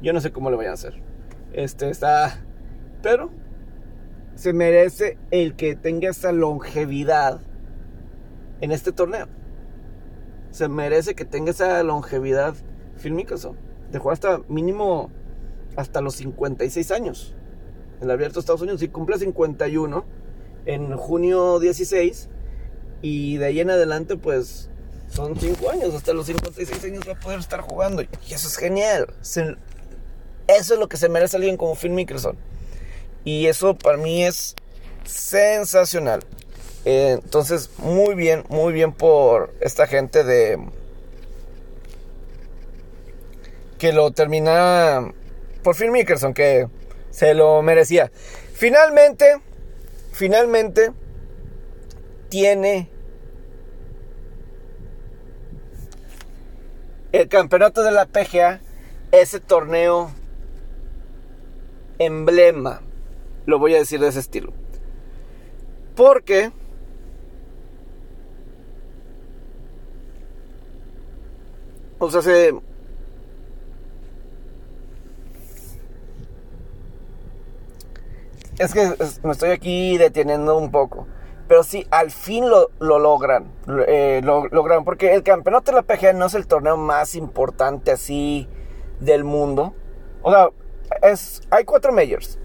Yo 0.00 0.14
no 0.14 0.22
sé 0.22 0.32
cómo 0.32 0.48
lo 0.48 0.56
vayan 0.56 0.70
a 0.70 0.74
hacer. 0.76 0.94
Este 1.52 1.90
está. 1.90 2.46
Pero 3.02 3.30
se 4.36 4.54
merece 4.54 5.18
el 5.30 5.54
que 5.54 5.76
tenga 5.76 6.08
esa 6.08 6.32
longevidad 6.32 7.42
en 8.62 8.72
este 8.72 8.90
torneo. 8.90 9.28
Se 10.50 10.68
merece 10.68 11.14
que 11.14 11.24
tenga 11.24 11.50
esa 11.50 11.82
longevidad 11.82 12.54
Phil 13.00 13.12
Mickelson. 13.12 13.56
De 13.90 13.98
jugar 13.98 14.14
hasta 14.14 14.40
mínimo 14.48 15.10
hasta 15.76 16.00
los 16.00 16.14
56 16.16 16.90
años. 16.90 17.34
El 18.00 18.10
abierto 18.10 18.38
a 18.38 18.40
Estados 18.40 18.62
Unidos. 18.62 18.80
Si 18.80 18.88
cumple 18.88 19.18
51 19.18 20.04
en 20.66 20.96
junio 20.96 21.58
16. 21.58 22.28
Y 23.00 23.36
de 23.36 23.46
ahí 23.46 23.60
en 23.60 23.70
adelante, 23.70 24.16
pues 24.16 24.70
son 25.10 25.38
5 25.38 25.70
años, 25.70 25.94
hasta 25.94 26.12
los 26.12 26.26
56 26.26 26.84
años 26.84 27.04
va 27.08 27.12
a 27.12 27.20
poder 27.20 27.38
estar 27.38 27.60
jugando. 27.60 28.02
Y 28.02 28.34
eso 28.34 28.48
es 28.48 28.56
genial. 28.56 29.06
eso 29.20 29.54
es 30.46 30.78
lo 30.78 30.88
que 30.88 30.96
se 30.96 31.08
merece 31.08 31.36
alguien 31.36 31.56
como 31.56 31.74
Phil 31.74 31.92
Mickelson. 31.92 32.36
Y 33.24 33.46
eso 33.46 33.76
para 33.76 33.96
mí 33.96 34.24
es 34.24 34.54
sensacional. 35.04 36.20
Eh, 36.90 37.18
entonces, 37.22 37.68
muy 37.76 38.14
bien, 38.14 38.44
muy 38.48 38.72
bien 38.72 38.94
por 38.94 39.52
esta 39.60 39.86
gente 39.86 40.24
de... 40.24 40.58
Que 43.78 43.92
lo 43.92 44.10
termina 44.12 45.12
por 45.62 45.76
Phil 45.76 45.90
Mickelson, 45.90 46.32
que 46.32 46.66
se 47.10 47.34
lo 47.34 47.60
merecía. 47.60 48.10
Finalmente, 48.54 49.38
finalmente, 50.12 50.92
tiene 52.30 52.88
el 57.12 57.28
campeonato 57.28 57.82
de 57.82 57.90
la 57.90 58.06
PGA, 58.06 58.62
ese 59.12 59.40
torneo 59.40 60.10
emblema, 61.98 62.80
lo 63.44 63.58
voy 63.58 63.74
a 63.74 63.78
decir 63.78 64.00
de 64.00 64.08
ese 64.08 64.20
estilo. 64.20 64.54
Porque 65.94 66.50
o 71.98 72.10
sea, 72.10 72.22
se 72.22 72.52
es 78.58 78.74
que 78.74 78.92
me 79.22 79.32
estoy 79.32 79.50
aquí 79.50 79.96
deteniendo 79.98 80.56
un 80.58 80.70
poco. 80.70 81.06
Pero 81.46 81.62
sí, 81.62 81.86
al 81.90 82.10
fin 82.10 82.44
lo, 82.50 82.68
logran. 82.78 83.50
Eh, 83.86 84.20
lo 84.22 84.48
logran. 84.48 84.84
Porque 84.84 85.14
el 85.14 85.22
campeonato 85.22 85.70
de 85.72 85.76
la 85.76 85.82
PGA 85.82 86.12
no 86.12 86.26
es 86.26 86.34
el 86.34 86.46
torneo 86.46 86.76
más 86.76 87.14
importante 87.14 87.90
así 87.90 88.48
del 89.00 89.24
mundo. 89.24 89.74
O 90.22 90.30
sea, 90.30 90.50
es, 91.02 91.40
hay 91.50 91.64
cuatro 91.64 91.92
majors. 91.92 92.38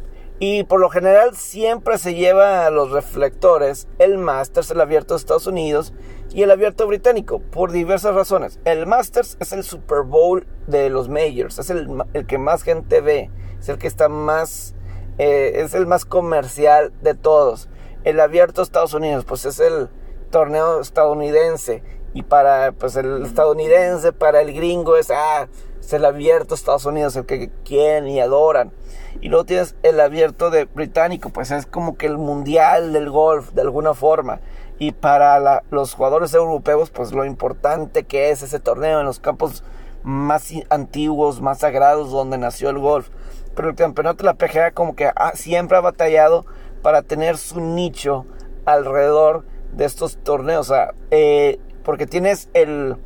Y 0.46 0.66
por 0.66 0.82
lo 0.82 0.90
general 0.90 1.38
siempre 1.38 1.98
se 1.98 2.16
lleva 2.16 2.66
a 2.66 2.70
los 2.70 2.92
reflectores 2.92 3.88
el 3.98 4.18
Masters, 4.18 4.72
el 4.72 4.82
abierto 4.82 5.14
de 5.14 5.20
Estados 5.20 5.48
Unidos 5.48 5.94
y 6.34 6.42
el 6.42 6.52
abierto 6.52 6.86
británico, 6.86 7.40
por 7.40 7.72
diversas 7.72 8.14
razones. 8.14 8.60
El 8.66 8.86
Masters 8.86 9.38
es 9.40 9.54
el 9.54 9.64
Super 9.64 10.02
Bowl 10.02 10.46
de 10.68 10.90
los 10.90 11.08
majors, 11.08 11.60
es 11.60 11.70
el, 11.70 11.88
que 12.28 12.38
más 12.38 12.64
gente 12.64 13.00
ve, 13.00 13.32
es 13.58 13.70
el 13.70 13.78
que 13.78 13.88
está 13.88 14.10
más, 14.10 14.76
eh, 15.18 15.62
es 15.64 15.76
el 15.76 15.88
más 15.88 16.04
comercial 16.04 16.92
de 17.02 17.14
todos 17.14 17.70
el 18.04 18.20
abierto 18.20 18.62
Estados 18.62 18.94
Unidos, 18.94 19.24
pues 19.24 19.46
es 19.46 19.62
el 19.62 19.88
torneo 20.30 20.82
estadounidense. 20.82 21.84
Y 22.14 22.24
para 22.24 22.74
pues 22.74 22.98
el 22.98 23.24
estadounidense, 23.24 24.12
para 24.12 24.42
el 24.42 24.54
gringo 24.54 24.98
es, 24.98 25.10
ah, 25.10 25.48
es 25.80 25.94
el 25.94 26.04
abierto 26.04 26.54
Estados 26.54 26.86
Unidos, 26.86 27.16
el 27.16 27.26
que 27.26 27.50
quieren 27.64 28.08
y 28.08 28.20
adoran. 28.20 28.74
Y 29.22 29.30
luego 29.30 29.46
tienes 29.46 29.76
el 29.84 30.00
abierto 30.00 30.50
de 30.50 30.66
británico, 30.66 31.30
pues 31.30 31.52
es 31.52 31.66
como 31.66 31.98
que 31.98 32.08
el 32.08 32.18
mundial 32.18 32.94
del 32.94 33.10
golf, 33.10 33.52
de 33.52 33.62
alguna 33.62 33.94
forma. 33.94 34.40
Y 34.80 34.92
para 34.92 35.64
los 35.70 35.94
jugadores 35.94 36.34
europeos, 36.34 36.90
pues 36.90 37.14
lo 37.14 37.26
importante 37.26 38.04
que 38.04 38.32
es 38.32 38.42
ese 38.42 38.60
torneo 38.60 39.00
en 39.00 39.06
los 39.06 39.20
campos 39.20 39.64
más 40.04 40.52
antiguos, 40.70 41.42
más 41.42 41.60
sagrados, 41.60 42.12
donde 42.12 42.38
nació 42.38 42.70
el 42.70 42.80
golf. 42.80 43.10
Pero 43.56 43.70
el 43.70 43.76
campeonato 43.76 44.24
de 44.24 44.26
la 44.26 44.34
PGA 44.34 44.72
como 44.72 44.96
que 44.96 45.10
siempre 45.36 45.78
ha 45.78 45.82
batallado 45.82 46.46
para 46.82 47.02
tener 47.02 47.38
su 47.38 47.62
nicho 47.62 48.26
alrededor 48.66 49.46
de 49.72 49.86
estos 49.86 50.18
torneos. 50.18 50.70
O 50.70 50.74
sea, 50.74 50.94
eh, 51.12 51.60
porque 51.84 52.08
tienes 52.08 52.50
el, 52.54 52.98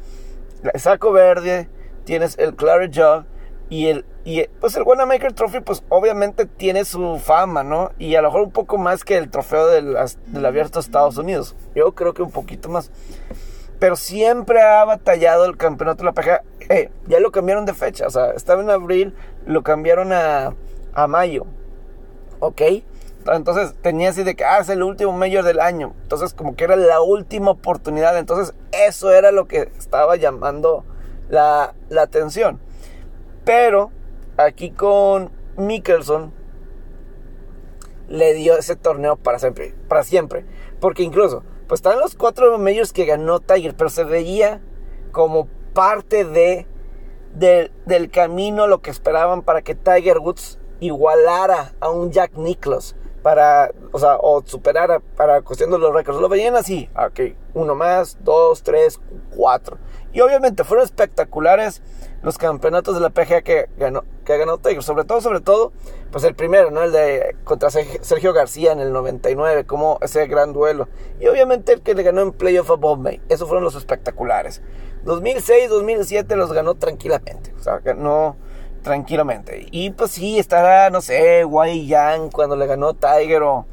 saco 0.75 1.11
verde, 1.11 1.69
tienes 2.05 2.37
el 2.37 2.55
Claret 2.55 2.95
Jug 2.95 3.25
y 3.69 3.87
el 3.87 4.05
y 4.23 4.43
pues 4.59 4.75
el 4.75 4.83
Wanamaker 4.83 5.33
Trophy 5.33 5.61
pues 5.61 5.83
obviamente 5.89 6.45
tiene 6.45 6.83
su 6.83 7.17
fama, 7.17 7.63
¿no? 7.63 7.91
Y 7.97 8.15
a 8.15 8.21
lo 8.21 8.27
mejor 8.27 8.41
un 8.41 8.51
poco 8.51 8.77
más 8.77 9.03
que 9.03 9.17
el 9.17 9.29
trofeo 9.29 9.67
del, 9.67 9.95
del 10.27 10.45
abierto 10.45 10.79
de 10.79 10.85
Estados 10.85 11.17
Unidos. 11.17 11.55
Yo 11.75 11.93
creo 11.93 12.13
que 12.13 12.23
un 12.23 12.31
poquito 12.31 12.67
más. 12.67 12.91
Pero 13.79 13.95
siempre 13.95 14.61
ha 14.61 14.83
batallado 14.83 15.45
el 15.45 15.55
campeonato 15.55 15.99
de 15.99 16.05
la 16.05 16.13
PGA. 16.13 16.43
Eh, 16.69 16.89
ya 17.07 17.19
lo 17.19 17.31
cambiaron 17.31 17.65
de 17.65 17.73
fecha. 17.73 18.07
O 18.07 18.09
sea, 18.09 18.31
estaba 18.31 18.61
en 18.61 18.69
abril, 18.69 19.15
lo 19.45 19.63
cambiaron 19.63 20.11
a, 20.11 20.55
a 20.93 21.07
mayo. 21.07 21.45
¿Ok? 22.39 22.61
Entonces 23.35 23.75
tenía 23.81 24.09
así 24.09 24.23
de 24.23 24.35
que, 24.35 24.45
ah, 24.45 24.59
es 24.59 24.69
el 24.69 24.83
último 24.83 25.11
mayor 25.11 25.43
del 25.43 25.59
año. 25.59 25.93
Entonces 26.03 26.33
como 26.33 26.55
que 26.55 26.63
era 26.63 26.75
la 26.75 27.01
última 27.01 27.51
oportunidad. 27.51 28.17
Entonces 28.17 28.55
eso 28.71 29.11
era 29.11 29.31
lo 29.31 29.45
que 29.45 29.71
estaba 29.77 30.15
llamando 30.15 30.85
la, 31.29 31.73
atención. 31.99 32.59
Pero 33.47 33.91
aquí 34.35 34.71
con 34.71 35.31
Mickelson 35.55 36.33
le 38.09 38.33
dio 38.33 38.57
ese 38.57 38.75
torneo 38.75 39.15
para 39.15 39.39
siempre. 39.39 39.73
Para 39.87 40.03
siempre. 40.03 40.45
Porque 40.81 41.03
incluso, 41.03 41.43
pues 41.65 41.77
estaban 41.79 42.01
los 42.01 42.15
cuatro 42.15 42.57
majors 42.57 42.91
que 42.91 43.05
ganó 43.05 43.39
Tiger. 43.39 43.73
Pero 43.73 43.89
se 43.89 44.03
veía 44.03 44.61
como 45.13 45.47
parte 45.73 46.25
de, 46.25 46.67
del 47.31 48.11
camino 48.11 48.67
lo 48.67 48.81
que 48.81 48.91
esperaban 48.91 49.41
para 49.43 49.61
que 49.61 49.75
Tiger 49.75 50.19
Woods 50.19 50.59
igualara 50.81 51.71
a 51.79 51.89
un 51.89 52.11
Jack 52.11 52.33
Nicklaus 52.35 52.97
para, 53.23 53.71
o 53.93 53.99
sea, 53.99 54.17
o 54.17 54.41
superara 54.45 54.99
para 54.99 55.41
cuestión 55.41 55.71
de 55.71 55.79
los 55.79 55.93
récords. 55.93 56.19
Lo 56.19 56.27
veían 56.27 56.57
así, 56.57 56.89
ok, 56.97 57.33
uno 57.53 57.75
más, 57.75 58.17
dos, 58.25 58.61
tres, 58.61 58.99
cuatro. 59.33 59.77
Y 60.11 60.19
obviamente 60.19 60.65
fueron 60.65 60.83
espectaculares 60.83 61.81
los 62.21 62.37
campeonatos 62.37 62.95
de 62.95 63.01
la 63.01 63.09
PGA 63.09 63.41
que 63.41 63.69
ganó, 63.77 64.03
que 64.25 64.37
ganó 64.37 64.57
Tiger. 64.57 64.83
Sobre 64.83 65.05
todo, 65.05 65.21
sobre 65.21 65.41
todo, 65.41 65.71
pues 66.11 66.23
el 66.23 66.35
primero, 66.35 66.71
¿no? 66.71 66.83
El 66.83 66.91
de 66.91 67.35
contra 67.43 67.69
Sergio 67.69 68.33
García 68.33 68.71
en 68.71 68.79
el 68.79 68.91
99, 68.91 69.65
como 69.65 69.99
ese 70.01 70.25
gran 70.27 70.53
duelo. 70.53 70.87
Y 71.19 71.27
obviamente 71.27 71.73
el 71.73 71.81
que 71.81 71.93
le 71.93 72.03
ganó 72.03 72.21
en 72.21 72.31
Playoff 72.31 72.71
a 72.71 72.75
Bob 72.75 72.99
May. 72.99 73.21
Esos 73.29 73.47
fueron 73.47 73.63
los 73.63 73.75
espectaculares. 73.75 74.61
2006, 75.03 75.69
2007 75.69 76.35
los 76.35 76.51
ganó 76.51 76.75
tranquilamente. 76.75 77.53
O 77.57 77.63
sea, 77.63 77.79
ganó 77.79 78.35
tranquilamente. 78.81 79.67
Y 79.71 79.91
pues 79.91 80.11
sí, 80.11 80.39
estará, 80.39 80.89
no 80.89 81.01
sé, 81.01 81.45
Wai 81.45 81.85
Yang 81.87 82.31
cuando 82.31 82.55
le 82.55 82.65
ganó 82.67 82.93
Tiger 82.93 83.43
o... 83.43 83.65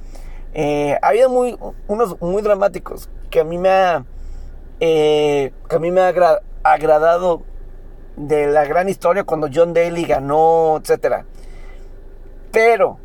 Eh, 0.57 0.97
había 1.03 1.29
muy, 1.29 1.59
unos 1.89 2.21
muy 2.21 2.41
dramáticos 2.41 3.11
que 3.29 3.41
a 3.41 3.45
mí 3.45 3.59
me 3.59 3.71
ha, 3.71 4.05
eh, 4.79 5.53
que 5.69 5.77
a 5.77 5.79
mí 5.81 5.91
me 5.91 6.01
ha 6.01 6.15
agradado 6.63 7.43
de 8.17 8.47
la 8.47 8.65
gran 8.65 8.89
historia 8.89 9.25
cuando 9.25 9.49
John 9.53 9.75
Daly 9.75 10.05
ganó, 10.05 10.79
etcétera. 10.81 11.25
Pero, 12.53 12.99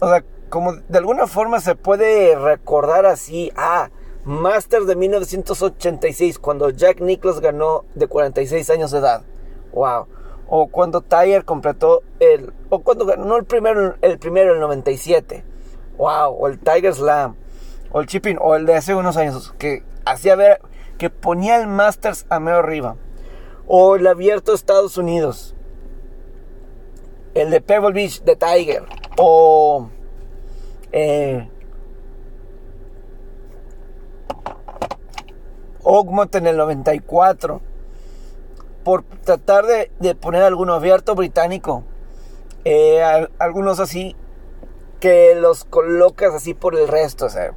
o 0.00 0.08
sea, 0.08 0.24
como 0.48 0.72
de 0.74 0.98
alguna 0.98 1.26
forma 1.26 1.60
se 1.60 1.74
puede 1.74 2.34
recordar 2.36 3.06
así, 3.06 3.52
ah, 3.56 3.90
Masters 4.24 4.86
de 4.86 4.94
1986, 4.94 6.38
cuando 6.38 6.70
Jack 6.70 7.00
Nicklaus 7.00 7.40
ganó 7.40 7.84
de 7.94 8.06
46 8.06 8.70
años 8.70 8.92
de 8.92 8.98
edad. 8.98 9.22
Wow. 9.72 10.06
O 10.48 10.68
cuando 10.68 11.00
Tiger 11.00 11.44
completó 11.44 12.02
el. 12.20 12.52
O 12.68 12.80
cuando 12.80 13.04
ganó 13.04 13.36
el 13.36 13.44
primero, 13.44 13.96
el 14.00 14.18
primero, 14.18 14.54
el 14.54 14.60
97. 14.60 15.42
Wow. 15.96 16.36
O 16.38 16.46
el 16.46 16.58
Tiger 16.58 16.94
Slam. 16.94 17.36
O 17.90 18.00
el 18.00 18.06
Chipping. 18.06 18.38
O 18.40 18.54
el 18.54 18.64
de 18.64 18.74
hace 18.74 18.94
unos 18.94 19.16
años. 19.16 19.52
Que 19.58 19.82
hacía 20.04 20.36
ver. 20.36 20.60
Que 21.02 21.10
ponía 21.10 21.60
el 21.60 21.66
Masters 21.66 22.26
a 22.28 22.38
medio 22.38 22.58
arriba. 22.58 22.94
O 23.66 23.96
el 23.96 24.06
abierto 24.06 24.54
Estados 24.54 24.96
Unidos. 24.96 25.56
El 27.34 27.50
de 27.50 27.60
Pebble 27.60 27.90
Beach 27.90 28.22
de 28.22 28.36
Tiger. 28.36 28.84
O. 29.18 29.88
Eh, 30.92 31.50
Oakmont 35.82 36.32
en 36.36 36.46
el 36.46 36.56
94 36.56 37.60
por 38.84 39.02
tratar 39.02 39.64
de, 39.66 40.14
poner 40.14 40.44
alguno 40.44 40.74
abierto 40.74 41.16
británico. 41.16 41.82
Eh, 42.64 43.02
algunos 43.40 43.80
así 43.80 44.14
que 45.00 45.34
los 45.34 45.64
colocas 45.64 46.32
así 46.32 46.54
por 46.54 46.76
el 46.78 46.86
resto. 46.86 47.26
O 47.26 47.28
sea, 47.28 47.54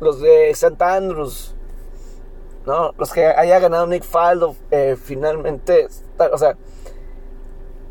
los 0.00 0.20
de 0.20 0.50
St. 0.50 0.82
Andrews, 0.82 1.54
¿no? 2.66 2.92
Los 2.98 3.12
que 3.12 3.26
haya 3.26 3.58
ganado 3.58 3.86
Nick 3.86 4.04
Faldo 4.04 4.56
eh, 4.70 4.96
finalmente. 5.02 5.88
O 6.32 6.38
sea, 6.38 6.56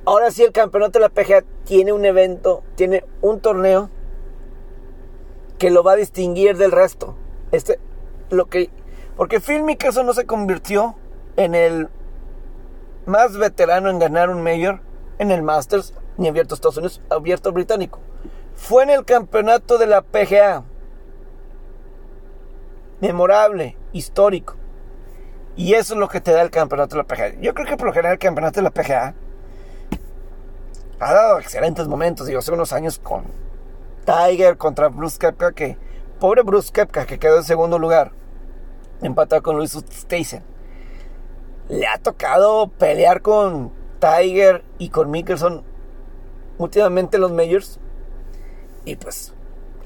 ahora 0.06 0.32
sí 0.32 0.44
el 0.44 0.52
campeonato 0.52 1.00
de 1.00 1.06
la 1.06 1.10
PGA 1.10 1.44
tiene 1.66 1.94
un 1.94 2.06
evento, 2.06 2.64
tiene 2.76 3.04
un 3.22 3.40
torneo 3.40 3.90
que 5.58 5.70
lo 5.70 5.84
va 5.84 5.94
a 5.94 5.96
distinguir 5.98 6.58
del 6.58 6.72
resto. 6.72 7.16
Este, 7.52 7.80
lo 8.30 8.46
que, 8.48 8.70
porque 9.16 9.40
Phil 9.40 9.64
Mickelson 9.64 10.06
no 10.06 10.14
se 10.14 10.26
convirtió 10.26 10.96
en 11.36 11.56
el 11.56 11.90
más 13.06 13.38
veterano 13.38 13.90
en 13.90 14.00
ganar 14.00 14.30
un 14.30 14.42
Mayor 14.42 14.80
en 15.18 15.32
el 15.32 15.44
Masters 15.44 15.94
ni 16.18 16.28
abierto 16.28 16.56
Estados 16.56 16.78
Unidos, 16.78 17.02
abierto 17.10 17.52
británico. 17.52 18.00
Fue 18.56 18.84
en 18.84 18.92
el 18.92 19.06
campeonato 19.06 19.78
de 19.78 19.88
la 19.88 20.02
PGA. 20.02 20.64
Memorable, 23.00 23.78
histórico. 23.92 24.56
Y 25.56 25.74
eso 25.74 25.94
es 25.94 26.00
lo 26.00 26.08
que 26.08 26.22
te 26.22 26.32
da 26.32 26.42
el 26.42 26.50
campeonato 26.50 26.96
de 26.96 27.04
la 27.04 27.08
PGA. 27.08 27.40
Yo 27.42 27.54
creo 27.54 27.68
que 27.68 27.78
por 27.78 27.88
lo 27.88 27.94
general 27.94 28.14
el 28.14 28.20
campeonato 28.20 28.60
de 28.60 28.64
la 28.64 28.72
PGA 28.72 29.14
ha 31.00 31.14
dado 31.14 31.40
excelentes 31.40 31.88
momentos. 31.88 32.28
Digo, 32.28 32.40
hace 32.40 32.52
unos 32.52 32.74
años 32.74 33.00
con 33.00 33.26
Tiger 34.06 34.58
contra 34.58 34.88
Bruce 34.88 35.18
Kepka, 35.20 35.52
que 35.52 35.78
pobre 36.20 36.44
Bruce 36.44 36.72
Kepka, 36.72 37.06
que 37.06 37.20
quedó 37.20 37.38
en 37.38 37.44
segundo 37.44 37.78
lugar, 37.80 38.12
empatado 39.02 39.44
con 39.44 39.58
Luis 39.58 39.72
Stassen 39.72 40.52
le 41.72 41.88
ha 41.88 41.98
tocado 41.98 42.68
pelear 42.68 43.22
con 43.22 43.72
Tiger 44.00 44.64
y 44.78 44.90
con 44.90 45.10
Mickelson 45.10 45.64
últimamente 46.58 47.18
los 47.18 47.32
majors 47.32 47.80
y 48.84 48.98
pues 48.98 49.34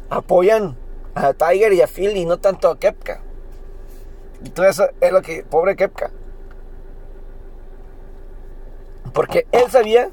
apoyan 0.10 0.76
a 1.14 1.34
Tiger 1.34 1.74
y 1.74 1.84
a 1.84 1.88
Phil 1.88 2.18
y 2.18 2.26
no 2.26 2.38
tanto 2.40 2.70
a 2.70 2.80
Kepka. 2.80 3.22
Eso 4.64 4.90
es 5.02 5.12
lo 5.12 5.22
que, 5.22 5.44
pobre 5.44 5.76
Kepka. 5.76 6.12
Porque 9.14 9.48
él 9.52 9.70
sabía 9.70 10.10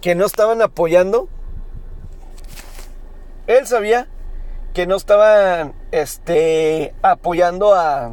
que 0.00 0.14
no 0.14 0.26
estaban 0.26 0.62
apoyando. 0.62 1.28
Él 3.46 3.66
sabía 3.66 4.08
que 4.74 4.86
no 4.86 4.96
estaban 4.96 5.74
este, 5.90 6.94
apoyando 7.02 7.74
a, 7.74 8.12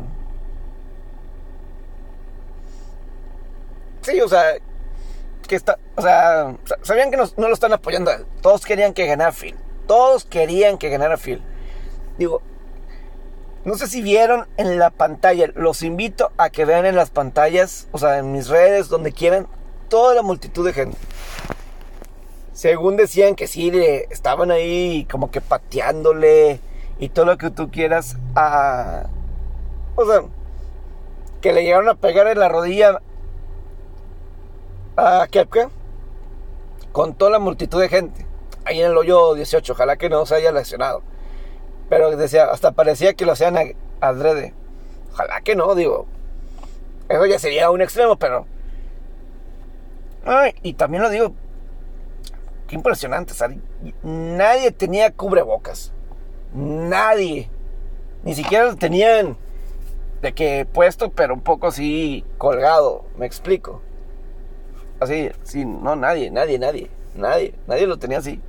Sí, 4.01 4.19
o 4.21 4.27
sea, 4.27 4.57
que 5.47 5.55
está, 5.55 5.77
o 5.95 6.01
sea, 6.01 6.55
sabían 6.81 7.11
que 7.11 7.17
no, 7.17 7.25
lo 7.37 7.53
están 7.53 7.73
apoyando. 7.73 8.11
Todos 8.41 8.65
querían 8.65 8.93
que 8.93 9.05
ganara 9.05 9.31
Phil. 9.31 9.55
Todos 9.87 10.25
querían 10.25 10.77
que 10.77 10.89
ganara 10.89 11.17
Phil. 11.17 11.41
Digo, 12.17 12.41
no 13.69 13.75
sé 13.75 13.85
si 13.85 14.01
vieron 14.01 14.47
en 14.57 14.79
la 14.79 14.89
pantalla. 14.89 15.51
Los 15.53 15.83
invito 15.83 16.31
a 16.37 16.49
que 16.49 16.65
vean 16.65 16.87
en 16.87 16.95
las 16.95 17.11
pantallas, 17.11 17.87
o 17.91 17.99
sea, 17.99 18.17
en 18.17 18.31
mis 18.31 18.47
redes, 18.47 18.89
donde 18.89 19.11
quieran, 19.11 19.47
toda 19.89 20.15
la 20.15 20.23
multitud 20.23 20.65
de 20.65 20.73
gente. 20.73 20.97
Según 22.51 22.97
decían 22.97 23.35
que 23.35 23.45
sí, 23.45 23.71
estaban 24.09 24.49
ahí 24.49 25.05
como 25.11 25.29
que 25.29 25.39
pateándole 25.39 26.59
y 26.97 27.09
todo 27.09 27.25
lo 27.25 27.37
que 27.37 27.51
tú 27.51 27.69
quieras 27.69 28.17
a... 28.35 29.03
O 29.95 30.03
sea, 30.03 30.23
que 31.39 31.53
le 31.53 31.61
llegaron 31.61 31.89
a 31.89 31.93
pegar 31.93 32.25
en 32.25 32.39
la 32.39 32.49
rodilla 32.49 32.99
a 34.97 35.27
Kepka 35.29 35.69
con 36.91 37.13
toda 37.13 37.29
la 37.29 37.39
multitud 37.39 37.79
de 37.79 37.87
gente. 37.87 38.25
Ahí 38.65 38.81
en 38.81 38.89
el 38.89 38.97
hoyo 38.97 39.35
18, 39.35 39.73
ojalá 39.73 39.95
que 39.97 40.09
no 40.09 40.25
se 40.25 40.33
haya 40.33 40.51
lesionado. 40.51 41.03
Pero 41.89 42.15
decía, 42.15 42.45
hasta 42.45 42.71
parecía 42.71 43.13
que 43.15 43.25
lo 43.25 43.31
hacían 43.33 43.57
adrede. 43.99 44.53
Ojalá 45.11 45.41
que 45.41 45.55
no, 45.55 45.73
digo. 45.75 46.05
Eso 47.09 47.25
ya 47.25 47.39
sería 47.39 47.71
un 47.71 47.81
extremo, 47.81 48.15
pero. 48.17 48.45
Ay, 50.23 50.53
y 50.61 50.73
también 50.73 51.01
lo 51.01 51.09
digo. 51.09 51.33
Qué 52.67 52.75
impresionante, 52.75 53.33
Nadie 54.03 54.71
tenía 54.71 55.11
cubrebocas. 55.11 55.91
Nadie. 56.53 57.49
Ni 58.23 58.35
siquiera 58.35 58.65
lo 58.65 58.75
tenían 58.75 59.37
de 60.21 60.33
que 60.33 60.67
puesto, 60.71 61.11
pero 61.11 61.33
un 61.33 61.41
poco 61.41 61.67
así 61.67 62.23
colgado. 62.37 63.05
Me 63.17 63.25
explico. 63.25 63.81
Así, 64.99 65.31
sí, 65.43 65.65
no, 65.65 65.95
nadie, 65.95 66.29
nadie, 66.29 66.59
nadie, 66.59 66.89
nadie, 67.15 67.55
nadie 67.65 67.87
lo 67.87 67.97
tenía 67.97 68.19
así. 68.19 68.39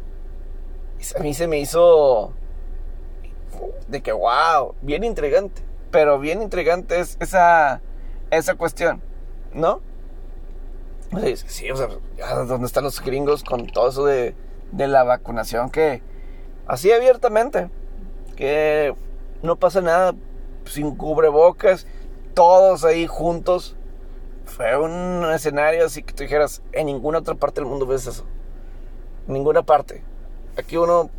A 1.16 1.20
mí 1.20 1.32
se 1.32 1.46
me 1.46 1.58
hizo 1.58 2.34
de 3.88 4.02
que, 4.02 4.12
wow, 4.12 4.74
bien 4.82 5.04
intrigante. 5.04 5.62
Pero 5.90 6.18
bien 6.18 6.42
intrigante 6.42 7.00
es 7.00 7.16
esa, 7.20 7.80
esa 8.30 8.54
cuestión, 8.54 9.02
¿no? 9.52 9.80
Sí, 11.46 11.70
o 11.70 11.76
sea, 11.76 11.88
¿dónde 12.44 12.66
están 12.66 12.84
los 12.84 13.00
gringos 13.00 13.42
con 13.42 13.66
todo 13.66 13.88
eso 13.88 14.04
de, 14.04 14.36
de 14.70 14.86
la 14.86 15.02
vacunación? 15.02 15.70
Que 15.70 16.02
así 16.68 16.92
abiertamente, 16.92 17.68
que 18.36 18.94
no 19.42 19.56
pasa 19.56 19.80
nada, 19.80 20.14
sin 20.66 20.94
cubrebocas, 20.94 21.86
todos 22.34 22.84
ahí 22.84 23.08
juntos 23.08 23.76
fue 24.44 24.76
un 24.76 25.24
escenario 25.32 25.86
así 25.86 26.02
que 26.02 26.12
tú 26.12 26.22
dijeras, 26.22 26.62
en 26.72 26.86
ninguna 26.86 27.18
otra 27.18 27.34
parte 27.34 27.60
del 27.60 27.68
mundo 27.68 27.86
ves 27.86 28.06
eso. 28.06 28.24
En 29.26 29.34
ninguna 29.34 29.62
parte. 29.62 30.02
Aquí 30.56 30.76
uno 30.76 31.10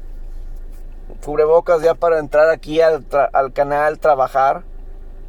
cubre 1.24 1.44
bocas 1.44 1.82
ya 1.82 1.96
para 1.96 2.20
entrar 2.20 2.50
aquí 2.50 2.82
al, 2.82 3.06
canal, 3.54 4.00
trabajar. 4.00 4.64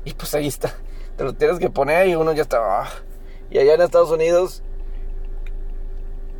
Y 0.04 0.14
pues 0.14 0.34
ahí 0.34 0.46
está. 0.46 0.74
Te 1.16 1.24
lo 1.24 1.34
tienes 1.34 1.58
que 1.58 1.70
poner 1.70 2.08
y 2.08 2.14
uno 2.14 2.32
ya 2.32 2.42
está. 2.42 2.58
Ah. 2.82 2.88
Y 3.50 3.58
allá 3.58 3.74
en 3.74 3.82
Estados 3.82 4.10
Unidos. 4.10 4.62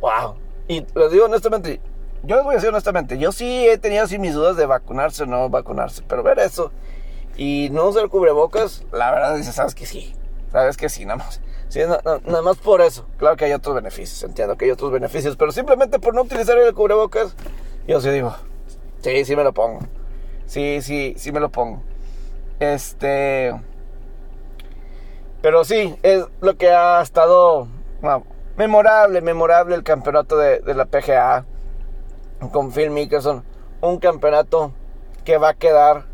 Wow. 0.01 0.35
Y 0.67 0.85
les 0.95 1.11
digo 1.11 1.25
honestamente, 1.25 1.79
yo 2.23 2.35
les 2.35 2.45
voy 2.45 2.53
a 2.53 2.55
decir 2.55 2.69
honestamente, 2.69 3.17
yo 3.17 3.31
sí 3.31 3.67
he 3.67 3.77
tenido 3.77 4.03
así 4.03 4.17
mis 4.17 4.33
dudas 4.33 4.55
de 4.55 4.65
vacunarse 4.65 5.23
o 5.23 5.25
no 5.25 5.49
vacunarse. 5.49 6.03
Pero 6.07 6.23
ver 6.23 6.39
eso. 6.39 6.71
y 7.35 7.69
no 7.71 7.87
usar 7.87 8.09
cubrebocas, 8.09 8.85
la 8.91 9.11
verdad 9.11 9.35
dice, 9.35 9.51
sabes 9.51 9.73
que 9.73 9.85
sí, 9.85 10.13
sabes 10.51 10.77
que 10.77 10.89
sí, 10.89 11.05
nada 11.05 11.17
más. 11.17 11.41
Nada 12.25 12.41
más 12.41 12.57
por 12.57 12.81
eso. 12.81 13.05
Claro 13.17 13.35
que 13.35 13.45
hay 13.45 13.53
otros 13.53 13.75
beneficios, 13.75 14.21
entiendo 14.23 14.55
que 14.55 14.65
hay 14.65 14.71
otros 14.71 14.91
beneficios, 14.91 15.35
pero 15.35 15.51
simplemente 15.51 15.99
por 15.99 16.13
no 16.13 16.21
utilizar 16.21 16.57
el 16.57 16.73
cubrebocas, 16.73 17.35
yo 17.87 17.99
sí 17.99 18.09
digo, 18.09 18.35
sí, 19.03 19.25
sí 19.25 19.35
me 19.35 19.43
lo 19.43 19.53
pongo. 19.53 19.79
Sí, 20.45 20.81
sí, 20.81 21.13
sí 21.17 21.31
me 21.31 21.39
lo 21.39 21.49
pongo. 21.49 21.83
Este... 22.59 23.53
Pero 25.41 25.65
sí, 25.65 25.95
es 26.03 26.25
lo 26.39 26.57
que 26.57 26.71
ha 26.71 27.01
estado 27.01 27.67
memorable, 28.55 29.21
memorable 29.21 29.75
el 29.75 29.83
campeonato 29.83 30.37
de, 30.37 30.59
de 30.59 30.73
la 30.73 30.85
PGA 30.85 31.45
con 32.51 32.71
Phil 32.71 32.91
Mickelson. 32.91 33.43
Un 33.81 33.99
campeonato 33.99 34.73
que 35.25 35.37
va 35.37 35.49
a 35.49 35.53
quedar 35.53 36.05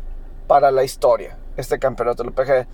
para 0.48 0.72
la 0.72 0.82
historia, 0.82 1.38
este 1.56 1.78
campeonato 1.78 2.24
del 2.24 2.32
PGA. 2.32 2.66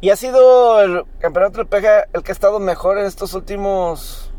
Y 0.00 0.10
ha 0.10 0.16
sido 0.16 0.80
el 0.80 1.04
campeonato 1.18 1.58
del 1.58 1.66
PGA 1.66 2.06
el 2.12 2.22
que 2.22 2.30
ha 2.30 2.34
estado 2.34 2.60
mejor 2.60 2.98
en 2.98 3.06
estos 3.06 3.34
últimos 3.34 4.30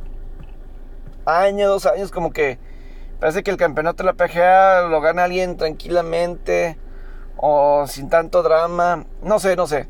años, 1.26 1.68
dos 1.70 1.86
años, 1.86 2.12
como 2.12 2.32
que 2.32 2.60
parece 3.20 3.44
que 3.44 3.52
el 3.52 3.58
campeonato 3.58 4.04
de 4.04 4.08
la 4.08 4.14
PGA 4.14 4.84
lo 4.84 5.02
gana 5.02 5.26
alguien 5.26 5.58
tranquilamente 5.58 6.78
o 7.38 7.86
sin 7.88 8.10
tanto 8.10 8.44
drama, 8.44 9.06
no 9.22 9.40
sé, 9.40 9.56
no 9.56 9.68
sé. 9.68 9.88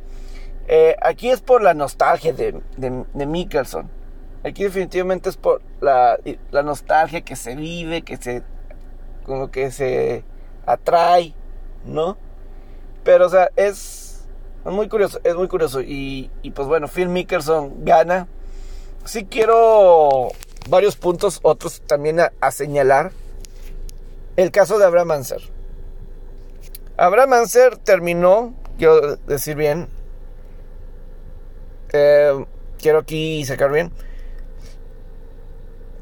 Eh, 0.68 0.96
aquí 1.02 1.30
es 1.30 1.42
por 1.42 1.62
la 1.62 1.74
nostalgia 1.74 2.34
de, 2.34 2.62
de, 2.76 3.26
Mickelson. 3.26 3.90
Aquí 4.44 4.64
definitivamente 4.64 5.30
es 5.30 5.38
por 5.38 5.62
la, 5.80 6.20
la, 6.52 6.64
nostalgia 6.64 7.22
que 7.22 7.36
se 7.36 7.56
vive, 7.56 8.02
que 8.02 8.18
se, 8.18 8.44
con 9.24 9.40
lo 9.40 9.50
que 9.50 9.72
se 9.72 10.26
atrae, 10.66 11.34
¿no? 11.86 12.18
Pero, 13.04 13.28
o 13.28 13.30
sea, 13.30 13.50
es 13.56 14.28
muy 14.66 14.90
curioso, 14.90 15.22
es 15.24 15.36
muy 15.36 15.48
curioso. 15.48 15.82
Y, 15.82 16.30
y 16.42 16.52
pues 16.52 16.68
bueno, 16.68 16.88
Phil 16.90 17.08
Mickelson 17.08 17.86
gana. 17.86 18.28
Sí 19.06 19.26
quiero 19.26 20.30
varios 20.70 20.96
puntos, 20.96 21.40
otros 21.44 21.82
también 21.82 22.20
a, 22.20 22.52
señalar. 22.52 23.12
El 24.36 24.52
caso 24.52 24.78
de 24.78 24.86
Abraham 24.86 25.12
Anser. 25.12 25.42
Abraham 26.98 27.34
Anser 27.34 27.78
terminó, 27.78 28.54
quiero 28.78 29.18
decir 29.18 29.56
bien, 29.56 29.88
eh, 31.94 32.46
quiero 32.80 33.00
aquí 33.00 33.44
sacar 33.46 33.72
bien. 33.72 33.92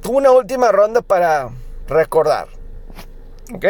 Tuvo 0.02 0.18
una 0.18 0.32
última 0.32 0.72
ronda 0.72 1.02
para 1.02 1.50
recordar. 1.88 2.48
¿Ok? 3.54 3.66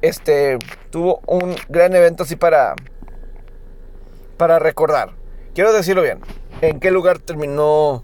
este, 0.00 0.58
tuvo 0.90 1.20
un 1.26 1.56
gran 1.68 1.94
evento 1.94 2.22
así 2.22 2.36
para, 2.36 2.74
para 4.36 4.58
recordar. 4.58 5.10
Quiero 5.54 5.72
decirlo 5.72 6.02
bien. 6.02 6.20
¿En 6.60 6.80
qué 6.80 6.90
lugar 6.90 7.18
terminó 7.18 8.02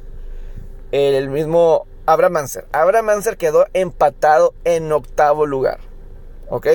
el 0.93 1.31
mismo 1.31 1.87
Abraham 2.07 2.35
Manser? 2.35 2.67
Abraham 2.73 3.07
Manser 3.07 3.37
quedó 3.37 3.67
empatado 3.73 4.55
en 4.65 4.93
octavo 4.93 5.47
lugar. 5.47 5.81
¿Ok? 6.49 6.67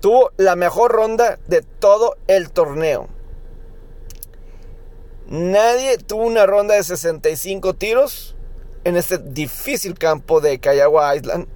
Tuvo 0.00 0.32
la 0.36 0.54
mejor 0.56 0.92
ronda 0.92 1.38
de 1.46 1.62
todo 1.62 2.16
el 2.26 2.50
torneo. 2.50 3.08
Nadie 5.26 5.98
tuvo 5.98 6.24
una 6.24 6.46
ronda 6.46 6.74
de 6.74 6.82
65 6.82 7.74
tiros 7.74 8.36
en 8.84 8.96
este 8.96 9.18
difícil 9.18 9.98
campo 9.98 10.40
de 10.40 10.58
Kayawa 10.58 11.14
Island 11.16 11.48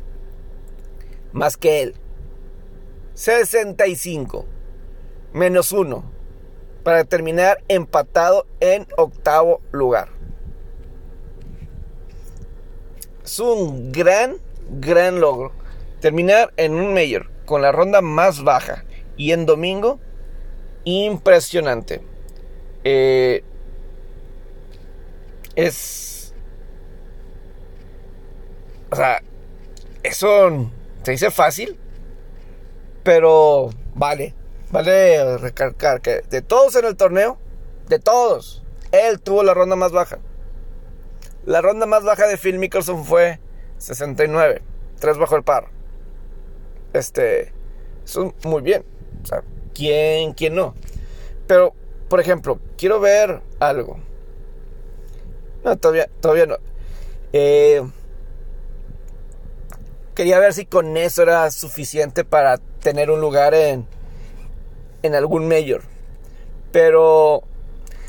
más 1.32 1.56
que 1.56 1.82
él. 1.82 1.94
65 3.14 4.46
menos 5.32 5.72
1 5.72 6.04
para 6.82 7.04
terminar 7.04 7.62
empatado 7.68 8.46
en 8.60 8.86
octavo 8.96 9.60
lugar. 9.70 10.08
Es 13.24 13.38
un 13.38 13.92
gran, 13.92 14.36
gran 14.68 15.20
logro. 15.20 15.52
Terminar 16.00 16.52
en 16.56 16.74
un 16.74 16.92
mayor 16.92 17.30
con 17.46 17.62
la 17.62 17.72
ronda 17.72 18.00
más 18.00 18.42
baja 18.42 18.84
y 19.16 19.32
en 19.32 19.46
domingo, 19.46 20.00
impresionante. 20.84 22.02
Eh, 22.84 23.44
es. 25.54 26.34
O 28.90 28.96
sea, 28.96 29.22
eso 30.02 30.70
se 31.02 31.12
dice 31.12 31.30
fácil, 31.30 31.78
pero 33.02 33.70
vale, 33.94 34.34
vale 34.72 35.36
recalcar 35.38 36.00
que 36.00 36.22
de 36.22 36.42
todos 36.42 36.74
en 36.76 36.86
el 36.86 36.96
torneo, 36.96 37.38
de 37.88 37.98
todos, 37.98 38.64
él 38.90 39.20
tuvo 39.20 39.42
la 39.44 39.54
ronda 39.54 39.76
más 39.76 39.92
baja. 39.92 40.18
La 41.44 41.60
ronda 41.60 41.86
más 41.86 42.02
baja 42.02 42.26
de 42.26 42.38
Phil 42.38 42.58
Mickelson 42.58 43.04
fue 43.04 43.38
69, 43.78 44.62
3 44.98 45.18
bajo 45.18 45.36
el 45.36 45.44
par. 45.44 45.68
Este, 46.92 47.52
eso 48.04 48.34
muy 48.44 48.62
bien. 48.62 48.84
O 49.22 49.26
sea, 49.26 49.42
¿quién, 49.74 50.32
quién 50.32 50.54
no? 50.54 50.74
Pero, 51.46 51.74
por 52.08 52.20
ejemplo, 52.20 52.58
quiero 52.76 53.00
ver 53.00 53.42
algo. 53.60 53.98
No, 55.64 55.76
todavía, 55.76 56.08
todavía 56.20 56.46
no. 56.46 56.56
Eh, 57.32 57.82
quería 60.14 60.38
ver 60.38 60.52
si 60.54 60.66
con 60.66 60.96
eso 60.96 61.22
era 61.22 61.50
suficiente 61.50 62.24
para 62.24 62.58
tener 62.58 63.10
un 63.10 63.20
lugar 63.20 63.54
en, 63.54 63.86
en 65.02 65.14
algún 65.14 65.48
mayor. 65.48 65.82
Pero, 66.70 67.42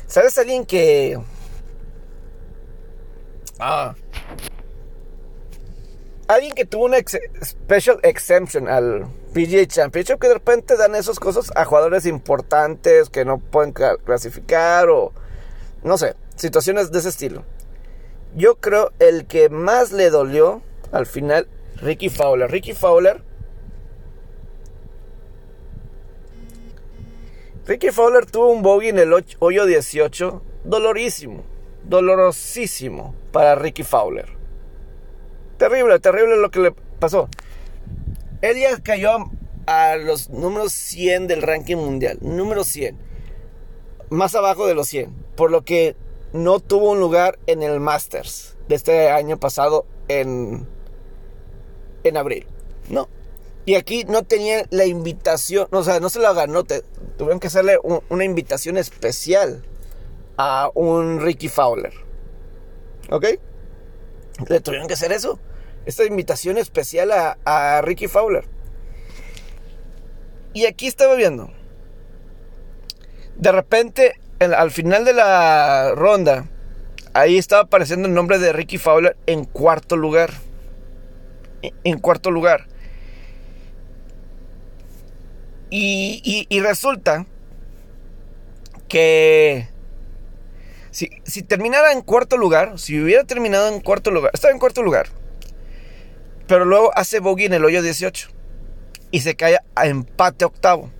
¿sabes 0.06 0.36
alguien 0.38 0.64
que... 0.64 1.18
Ah. 3.58 3.94
Alguien 6.26 6.54
que 6.54 6.64
tuvo 6.64 6.86
una 6.86 6.96
special 6.98 8.00
exemption 8.02 8.68
al 8.68 9.06
PGA 9.34 9.66
Championship 9.66 10.18
que 10.18 10.28
de 10.28 10.34
repente 10.34 10.76
dan 10.76 10.94
esas 10.94 11.20
cosas 11.20 11.52
a 11.54 11.64
jugadores 11.64 12.06
importantes 12.06 13.10
que 13.10 13.24
no 13.24 13.38
pueden 13.38 13.72
clasificar 13.72 14.88
o 14.88 15.12
no 15.84 15.98
sé, 15.98 16.16
situaciones 16.34 16.90
de 16.90 16.98
ese 16.98 17.10
estilo. 17.10 17.44
Yo 18.34 18.56
creo 18.56 18.90
el 18.98 19.26
que 19.26 19.50
más 19.50 19.92
le 19.92 20.10
dolió 20.10 20.62
al 20.90 21.06
final 21.06 21.46
Ricky 21.76 22.08
Fowler. 22.08 22.50
Ricky 22.50 22.72
Fowler. 22.72 23.22
Ricky 27.66 27.90
Fowler 27.90 28.26
tuvo 28.26 28.48
un 28.50 28.62
bogey 28.62 28.90
en 28.90 28.98
el 28.98 29.12
hoyo 29.38 29.64
18. 29.64 30.42
Dolorísimo. 30.64 31.44
Dolorosísimo 31.84 33.14
para 33.32 33.54
Ricky 33.54 33.82
Fowler. 33.82 34.26
Terrible, 35.56 35.98
terrible 35.98 36.36
lo 36.36 36.50
que 36.50 36.60
le 36.60 36.72
pasó. 36.98 37.28
Él 38.42 38.58
ya 38.58 38.78
cayó 38.82 39.30
a 39.66 39.96
los 39.96 40.28
números 40.28 40.72
100 40.72 41.26
del 41.26 41.40
ranking 41.40 41.76
mundial. 41.76 42.18
Número 42.20 42.64
100. 42.64 42.98
Más 44.10 44.34
abajo 44.34 44.66
de 44.66 44.74
los 44.74 44.88
100. 44.88 45.14
Por 45.34 45.50
lo 45.50 45.64
que 45.64 45.96
no 46.34 46.60
tuvo 46.60 46.90
un 46.90 47.00
lugar 47.00 47.38
en 47.46 47.62
el 47.62 47.80
Masters 47.80 48.56
de 48.68 48.74
este 48.74 49.10
año 49.10 49.38
pasado 49.38 49.86
en 50.08 50.66
en 52.02 52.16
abril. 52.18 52.46
No. 52.90 53.08
Y 53.66 53.76
aquí 53.76 54.04
no 54.04 54.22
tenía 54.24 54.66
la 54.70 54.84
invitación, 54.84 55.68
o 55.70 55.82
sea, 55.82 56.00
no 56.00 56.10
se 56.10 56.18
la 56.18 56.32
ganó, 56.34 56.64
tuvieron 56.64 57.40
que 57.40 57.46
hacerle 57.46 57.78
una 58.08 58.24
invitación 58.24 58.76
especial 58.76 59.64
a 60.36 60.70
un 60.74 61.20
Ricky 61.20 61.48
Fowler. 61.48 61.94
¿Ok? 63.10 63.26
Le 64.48 64.60
tuvieron 64.60 64.86
que 64.86 64.94
hacer 64.94 65.12
eso. 65.12 65.38
Esta 65.86 66.04
invitación 66.04 66.58
especial 66.58 67.10
a, 67.12 67.80
Ricky 67.82 68.06
Fowler. 68.06 68.46
Y 70.52 70.66
aquí 70.66 70.86
estaba 70.86 71.14
viendo. 71.14 71.50
De 73.36 73.50
repente, 73.50 74.20
al 74.38 74.70
final 74.70 75.04
de 75.04 75.14
la 75.14 75.92
ronda, 75.94 76.48
ahí 77.14 77.38
estaba 77.38 77.62
apareciendo 77.62 78.08
el 78.08 78.14
nombre 78.14 78.38
de 78.38 78.52
Ricky 78.52 78.78
Fowler 78.78 79.16
en 79.26 79.44
cuarto 79.44 79.96
lugar 79.96 80.32
en 81.84 81.98
cuarto 81.98 82.30
lugar. 82.30 82.66
Y, 85.76 86.60
resulta 86.60 87.26
que 88.86 89.68
si, 90.92 91.08
terminara 91.42 91.90
en 91.90 92.02
cuarto 92.02 92.36
lugar, 92.36 92.78
si 92.78 93.00
hubiera 93.00 93.24
terminado 93.24 93.66
en 93.68 93.80
cuarto 93.80 94.12
lugar, 94.12 94.30
estaba 94.32 94.52
en 94.52 94.60
cuarto 94.60 94.84
lugar, 94.84 95.08
pero 96.46 96.64
luego 96.64 96.92
hace 96.94 97.18
bogey 97.18 97.46
en 97.46 97.54
el 97.54 97.64
hoyo 97.64 97.82
18 97.82 98.28
y 99.10 99.22
se 99.22 99.34
cae 99.34 99.58
a 99.74 99.86
empate 99.88 100.44
octavo. 100.44 100.92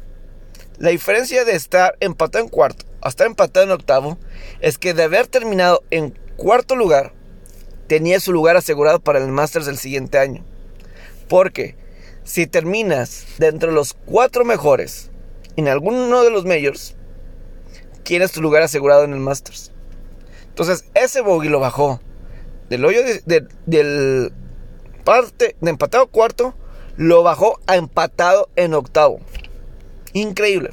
La 0.79 0.91
diferencia 0.91 1.45
de 1.45 1.55
estar 1.55 1.97
empatado 2.01 2.43
en 2.43 2.51
cuarto 2.51 2.85
a 3.01 3.11
estar 3.11 3.29
empatado 3.29 3.65
en 3.65 3.71
octavo 3.71 4.19
es 4.61 4.77
que 4.77 4.93
de 4.93 5.05
haber 5.05 5.29
terminado 5.29 5.85
en 5.93 6.19
cuarto 6.37 6.75
lugar, 6.75 7.13
tenía 7.87 8.19
su 8.19 8.33
lugar 8.33 8.57
asegurado 8.57 8.99
para 8.99 9.21
el 9.21 9.29
Masters 9.29 9.67
del 9.67 9.79
siguiente 9.79 10.19
año. 10.19 10.45
Porque 11.29 11.77
si 12.25 12.47
terminas 12.47 13.27
de 13.39 13.53
los 13.53 13.95
cuatro 13.95 14.45
mejores 14.45 15.11
en 15.57 15.69
alguno 15.69 16.25
de 16.25 16.31
los 16.31 16.45
majors, 16.45 16.97
tienes 18.03 18.33
tu 18.33 18.43
lugar 18.43 18.63
asegurado 18.63 19.05
en 19.05 19.13
el 19.13 19.21
Masters. 19.21 19.73
Entonces, 20.49 20.87
ese 20.95 21.21
bogey 21.21 21.51
lo 21.51 21.61
bajó 21.61 22.01
del 22.69 22.85
hoyo 22.85 23.01
del 23.67 24.33
parte 25.05 25.57
de 25.61 25.71
empatado 25.71 26.07
cuarto, 26.07 26.55
lo 26.97 27.23
bajó 27.23 27.61
a 27.67 27.77
empatado 27.77 28.49
en 28.57 28.75
octavo. 28.75 29.21
Increíble. 30.13 30.71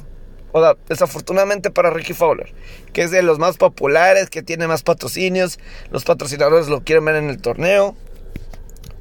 O 0.52 0.60
sea, 0.60 0.76
desafortunadamente 0.88 1.70
para 1.70 1.90
Ricky 1.90 2.12
Fowler, 2.12 2.52
que 2.92 3.02
es 3.02 3.10
de 3.10 3.22
los 3.22 3.38
más 3.38 3.56
populares, 3.56 4.30
que 4.30 4.42
tiene 4.42 4.68
más 4.68 4.82
patrocinios, 4.82 5.58
los 5.90 6.04
patrocinadores 6.04 6.68
lo 6.68 6.82
quieren 6.82 7.04
ver 7.04 7.16
en 7.16 7.30
el 7.30 7.40
torneo, 7.40 7.96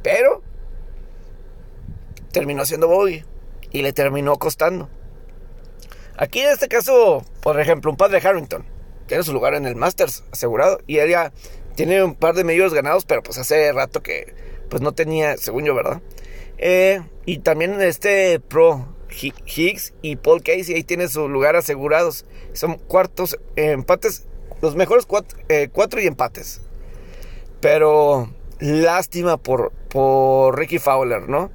pero 0.02 0.42
terminó 2.32 2.66
siendo 2.66 2.88
bogey 2.88 3.26
y 3.72 3.82
le 3.82 3.94
terminó 3.94 4.38
costando. 4.38 4.90
Aquí 6.18 6.40
en 6.40 6.50
este 6.50 6.68
caso, 6.68 7.24
por 7.42 7.60
ejemplo, 7.60 7.92
un 7.92 7.98
padre 7.98 8.22
Harrington 8.24 8.66
tiene 9.08 9.24
su 9.24 9.34
lugar 9.34 9.56
en 9.56 9.66
el 9.66 9.76
Masters 9.76 10.24
asegurado 10.32 10.80
y 10.88 10.98
él 10.98 11.10
ya 11.10 11.34
tiene 11.76 12.04
un 12.04 12.16
par 12.16 12.36
de 12.36 12.44
medios 12.44 12.74
ganados, 12.74 13.06
pero 13.06 13.24
pues 13.24 13.38
hace 13.38 13.72
rato 13.72 14.02
que 14.02 14.34
pues 14.70 14.82
no 14.82 14.94
tenía, 14.94 15.36
según 15.38 15.66
yo, 15.66 15.76
¿verdad? 15.76 16.02
Eh, 16.58 17.02
y 17.26 17.40
también 17.40 17.82
este 17.82 18.40
Pro 18.40 18.96
Higgs 19.10 19.94
y 20.02 20.16
Paul 20.16 20.44
Casey 20.44 20.76
ahí 20.76 20.84
tiene 20.84 21.08
su 21.08 21.28
lugar 21.28 21.56
asegurados. 21.56 22.26
Son 22.54 22.78
cuartos, 22.78 23.38
empates, 23.56 24.28
los 24.62 24.76
mejores 24.76 25.06
cuatro, 25.06 25.38
eh, 25.50 25.70
cuatro, 25.72 26.00
y 26.00 26.08
empates. 26.08 26.62
Pero 27.60 28.32
lástima 28.60 29.38
por, 29.38 29.72
por 29.90 30.58
Ricky 30.58 30.80
Fowler, 30.80 31.28
¿no? 31.28 31.52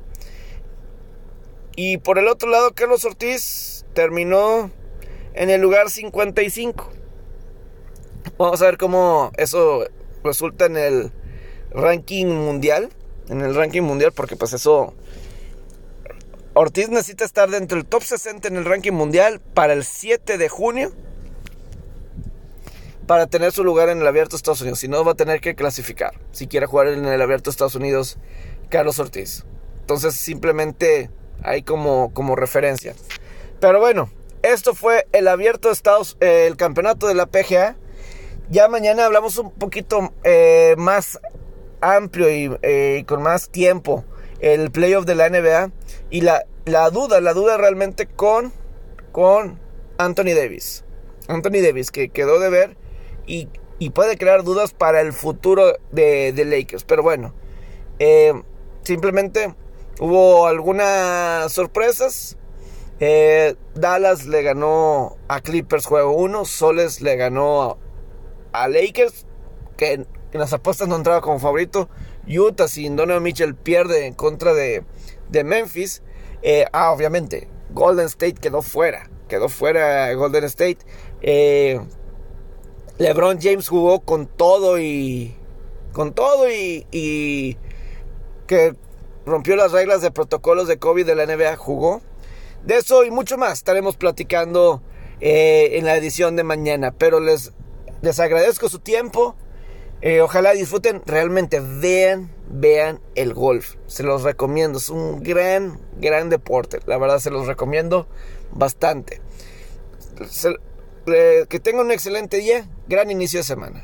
Y 1.76 1.98
por 1.98 2.18
el 2.18 2.26
otro 2.26 2.48
lado, 2.48 2.72
Carlos 2.74 3.04
Ortiz 3.04 3.84
terminó 3.92 4.70
en 5.34 5.50
el 5.50 5.60
lugar 5.60 5.90
55. 5.90 6.90
Vamos 8.38 8.62
a 8.62 8.64
ver 8.64 8.78
cómo 8.78 9.30
eso 9.36 9.86
resulta 10.24 10.64
en 10.64 10.78
el 10.78 11.12
ranking 11.70 12.26
mundial. 12.26 12.88
En 13.28 13.42
el 13.42 13.54
ranking 13.54 13.82
mundial, 13.82 14.12
porque 14.12 14.36
pues 14.36 14.54
eso... 14.54 14.94
Ortiz 16.54 16.88
necesita 16.88 17.26
estar 17.26 17.50
dentro 17.50 17.76
del 17.76 17.86
top 17.86 18.02
60 18.02 18.48
en 18.48 18.56
el 18.56 18.64
ranking 18.64 18.92
mundial 18.92 19.40
para 19.40 19.74
el 19.74 19.84
7 19.84 20.38
de 20.38 20.48
junio. 20.48 20.92
Para 23.06 23.26
tener 23.26 23.52
su 23.52 23.62
lugar 23.62 23.90
en 23.90 24.00
el 24.00 24.06
abierto 24.06 24.32
de 24.32 24.38
Estados 24.38 24.62
Unidos. 24.62 24.78
Si 24.78 24.88
no, 24.88 25.04
va 25.04 25.12
a 25.12 25.16
tener 25.16 25.42
que 25.42 25.54
clasificar. 25.54 26.18
Si 26.32 26.46
quiere 26.46 26.64
jugar 26.64 26.88
en 26.88 27.04
el 27.04 27.20
abierto 27.20 27.50
de 27.50 27.52
Estados 27.52 27.74
Unidos, 27.74 28.16
Carlos 28.70 28.98
Ortiz. 28.98 29.44
Entonces 29.80 30.14
simplemente 30.14 31.10
hay 31.46 31.62
como, 31.62 32.12
como 32.12 32.36
referencia. 32.36 32.94
Pero 33.60 33.78
bueno, 33.78 34.10
esto 34.42 34.74
fue 34.74 35.06
el 35.12 35.28
abierto 35.28 35.68
de 35.68 35.74
Estados, 35.74 36.16
eh, 36.20 36.46
el 36.46 36.56
campeonato 36.56 37.06
de 37.06 37.14
la 37.14 37.26
PGA. 37.26 37.76
Ya 38.50 38.68
mañana 38.68 39.06
hablamos 39.06 39.38
un 39.38 39.52
poquito 39.52 40.12
eh, 40.24 40.74
más 40.76 41.20
amplio 41.80 42.26
eh, 42.28 42.98
y, 43.00 43.04
con 43.04 43.22
más 43.22 43.48
tiempo 43.48 44.04
el 44.40 44.70
playoff 44.70 45.06
de 45.06 45.14
la 45.14 45.28
NBA 45.30 45.70
y 46.10 46.20
la, 46.20 46.44
la 46.64 46.90
duda, 46.90 47.20
la 47.20 47.32
duda 47.32 47.56
realmente 47.56 48.06
con, 48.06 48.52
con 49.12 49.58
Anthony 49.98 50.34
Davis. 50.34 50.84
Anthony 51.28 51.62
Davis 51.62 51.90
que 51.90 52.10
quedó 52.10 52.38
de 52.38 52.50
ver 52.50 52.76
y, 53.26 53.48
puede 53.94 54.16
crear 54.16 54.42
dudas 54.42 54.72
para 54.74 55.00
el 55.00 55.12
futuro 55.12 55.76
de, 55.92 56.32
de 56.32 56.44
Lakers. 56.44 56.84
Pero 56.84 57.02
bueno, 57.02 57.34
simplemente 58.82 59.54
hubo 60.00 60.46
algunas 60.46 61.52
sorpresas. 61.52 62.36
Dallas 63.74 64.26
le 64.26 64.42
ganó 64.42 65.16
a 65.28 65.40
Clippers 65.40 65.86
juego 65.86 66.12
1, 66.12 66.44
Soles 66.44 67.02
le 67.02 67.16
ganó 67.16 67.78
a 68.52 68.68
Lakers, 68.68 69.26
que 69.76 69.92
en, 69.92 70.06
las 70.32 70.52
apuestas 70.52 70.88
no 70.88 70.96
entraba 70.96 71.20
como 71.20 71.38
favorito. 71.38 71.88
Utah 72.26 72.68
sin 72.68 72.96
Donovan 72.96 73.22
Mitchell 73.22 73.54
pierde 73.54 74.06
en 74.06 74.14
contra 74.14 74.52
de, 74.54 74.84
Memphis. 75.44 76.02
Eh, 76.42 76.66
ah, 76.72 76.92
obviamente, 76.92 77.48
Golden 77.70 78.06
State 78.06 78.34
quedó 78.34 78.62
fuera. 78.62 79.08
Quedó 79.28 79.48
fuera 79.48 80.12
Golden 80.14 80.44
State. 80.44 80.78
Eh, 81.22 81.80
LeBron 82.98 83.38
James 83.40 83.68
jugó 83.68 84.00
con 84.00 84.26
todo 84.26 84.78
y. 84.78 85.36
Con 85.92 86.12
todo 86.14 86.50
y, 86.50 86.86
y. 86.90 87.56
Que 88.46 88.74
rompió 89.26 89.56
las 89.56 89.72
reglas 89.72 90.00
de 90.00 90.10
protocolos 90.10 90.68
de 90.68 90.78
COVID 90.78 91.04
de 91.04 91.14
la 91.14 91.26
NBA. 91.26 91.56
Jugó. 91.56 92.00
De 92.64 92.76
eso 92.76 93.04
y 93.04 93.10
mucho 93.10 93.36
más 93.36 93.52
estaremos 93.52 93.96
platicando 93.96 94.82
eh, 95.20 95.70
en 95.72 95.84
la 95.84 95.96
edición 95.96 96.36
de 96.36 96.44
mañana. 96.44 96.92
Pero 96.92 97.20
les 97.20 97.52
les 98.02 98.20
agradezco 98.20 98.68
su 98.68 98.78
tiempo. 98.78 99.34
Eh, 100.02 100.20
ojalá 100.20 100.52
disfruten, 100.52 101.02
realmente 101.06 101.60
vean, 101.60 102.30
vean 102.48 103.00
el 103.14 103.34
golf. 103.34 103.74
Se 103.86 104.02
los 104.02 104.22
recomiendo, 104.22 104.78
es 104.78 104.90
un 104.90 105.22
gran, 105.22 105.80
gran 105.96 106.28
deporte. 106.28 106.80
La 106.86 106.98
verdad 106.98 107.18
se 107.18 107.30
los 107.30 107.46
recomiendo 107.46 108.06
bastante. 108.52 109.20
que 111.04 111.60
tengan 111.60 111.86
un 111.86 111.92
excelente 111.92 112.36
día, 112.36 112.68
gran 112.88 113.10
inicio 113.10 113.40
de 113.40 113.44
semana. 113.44 113.74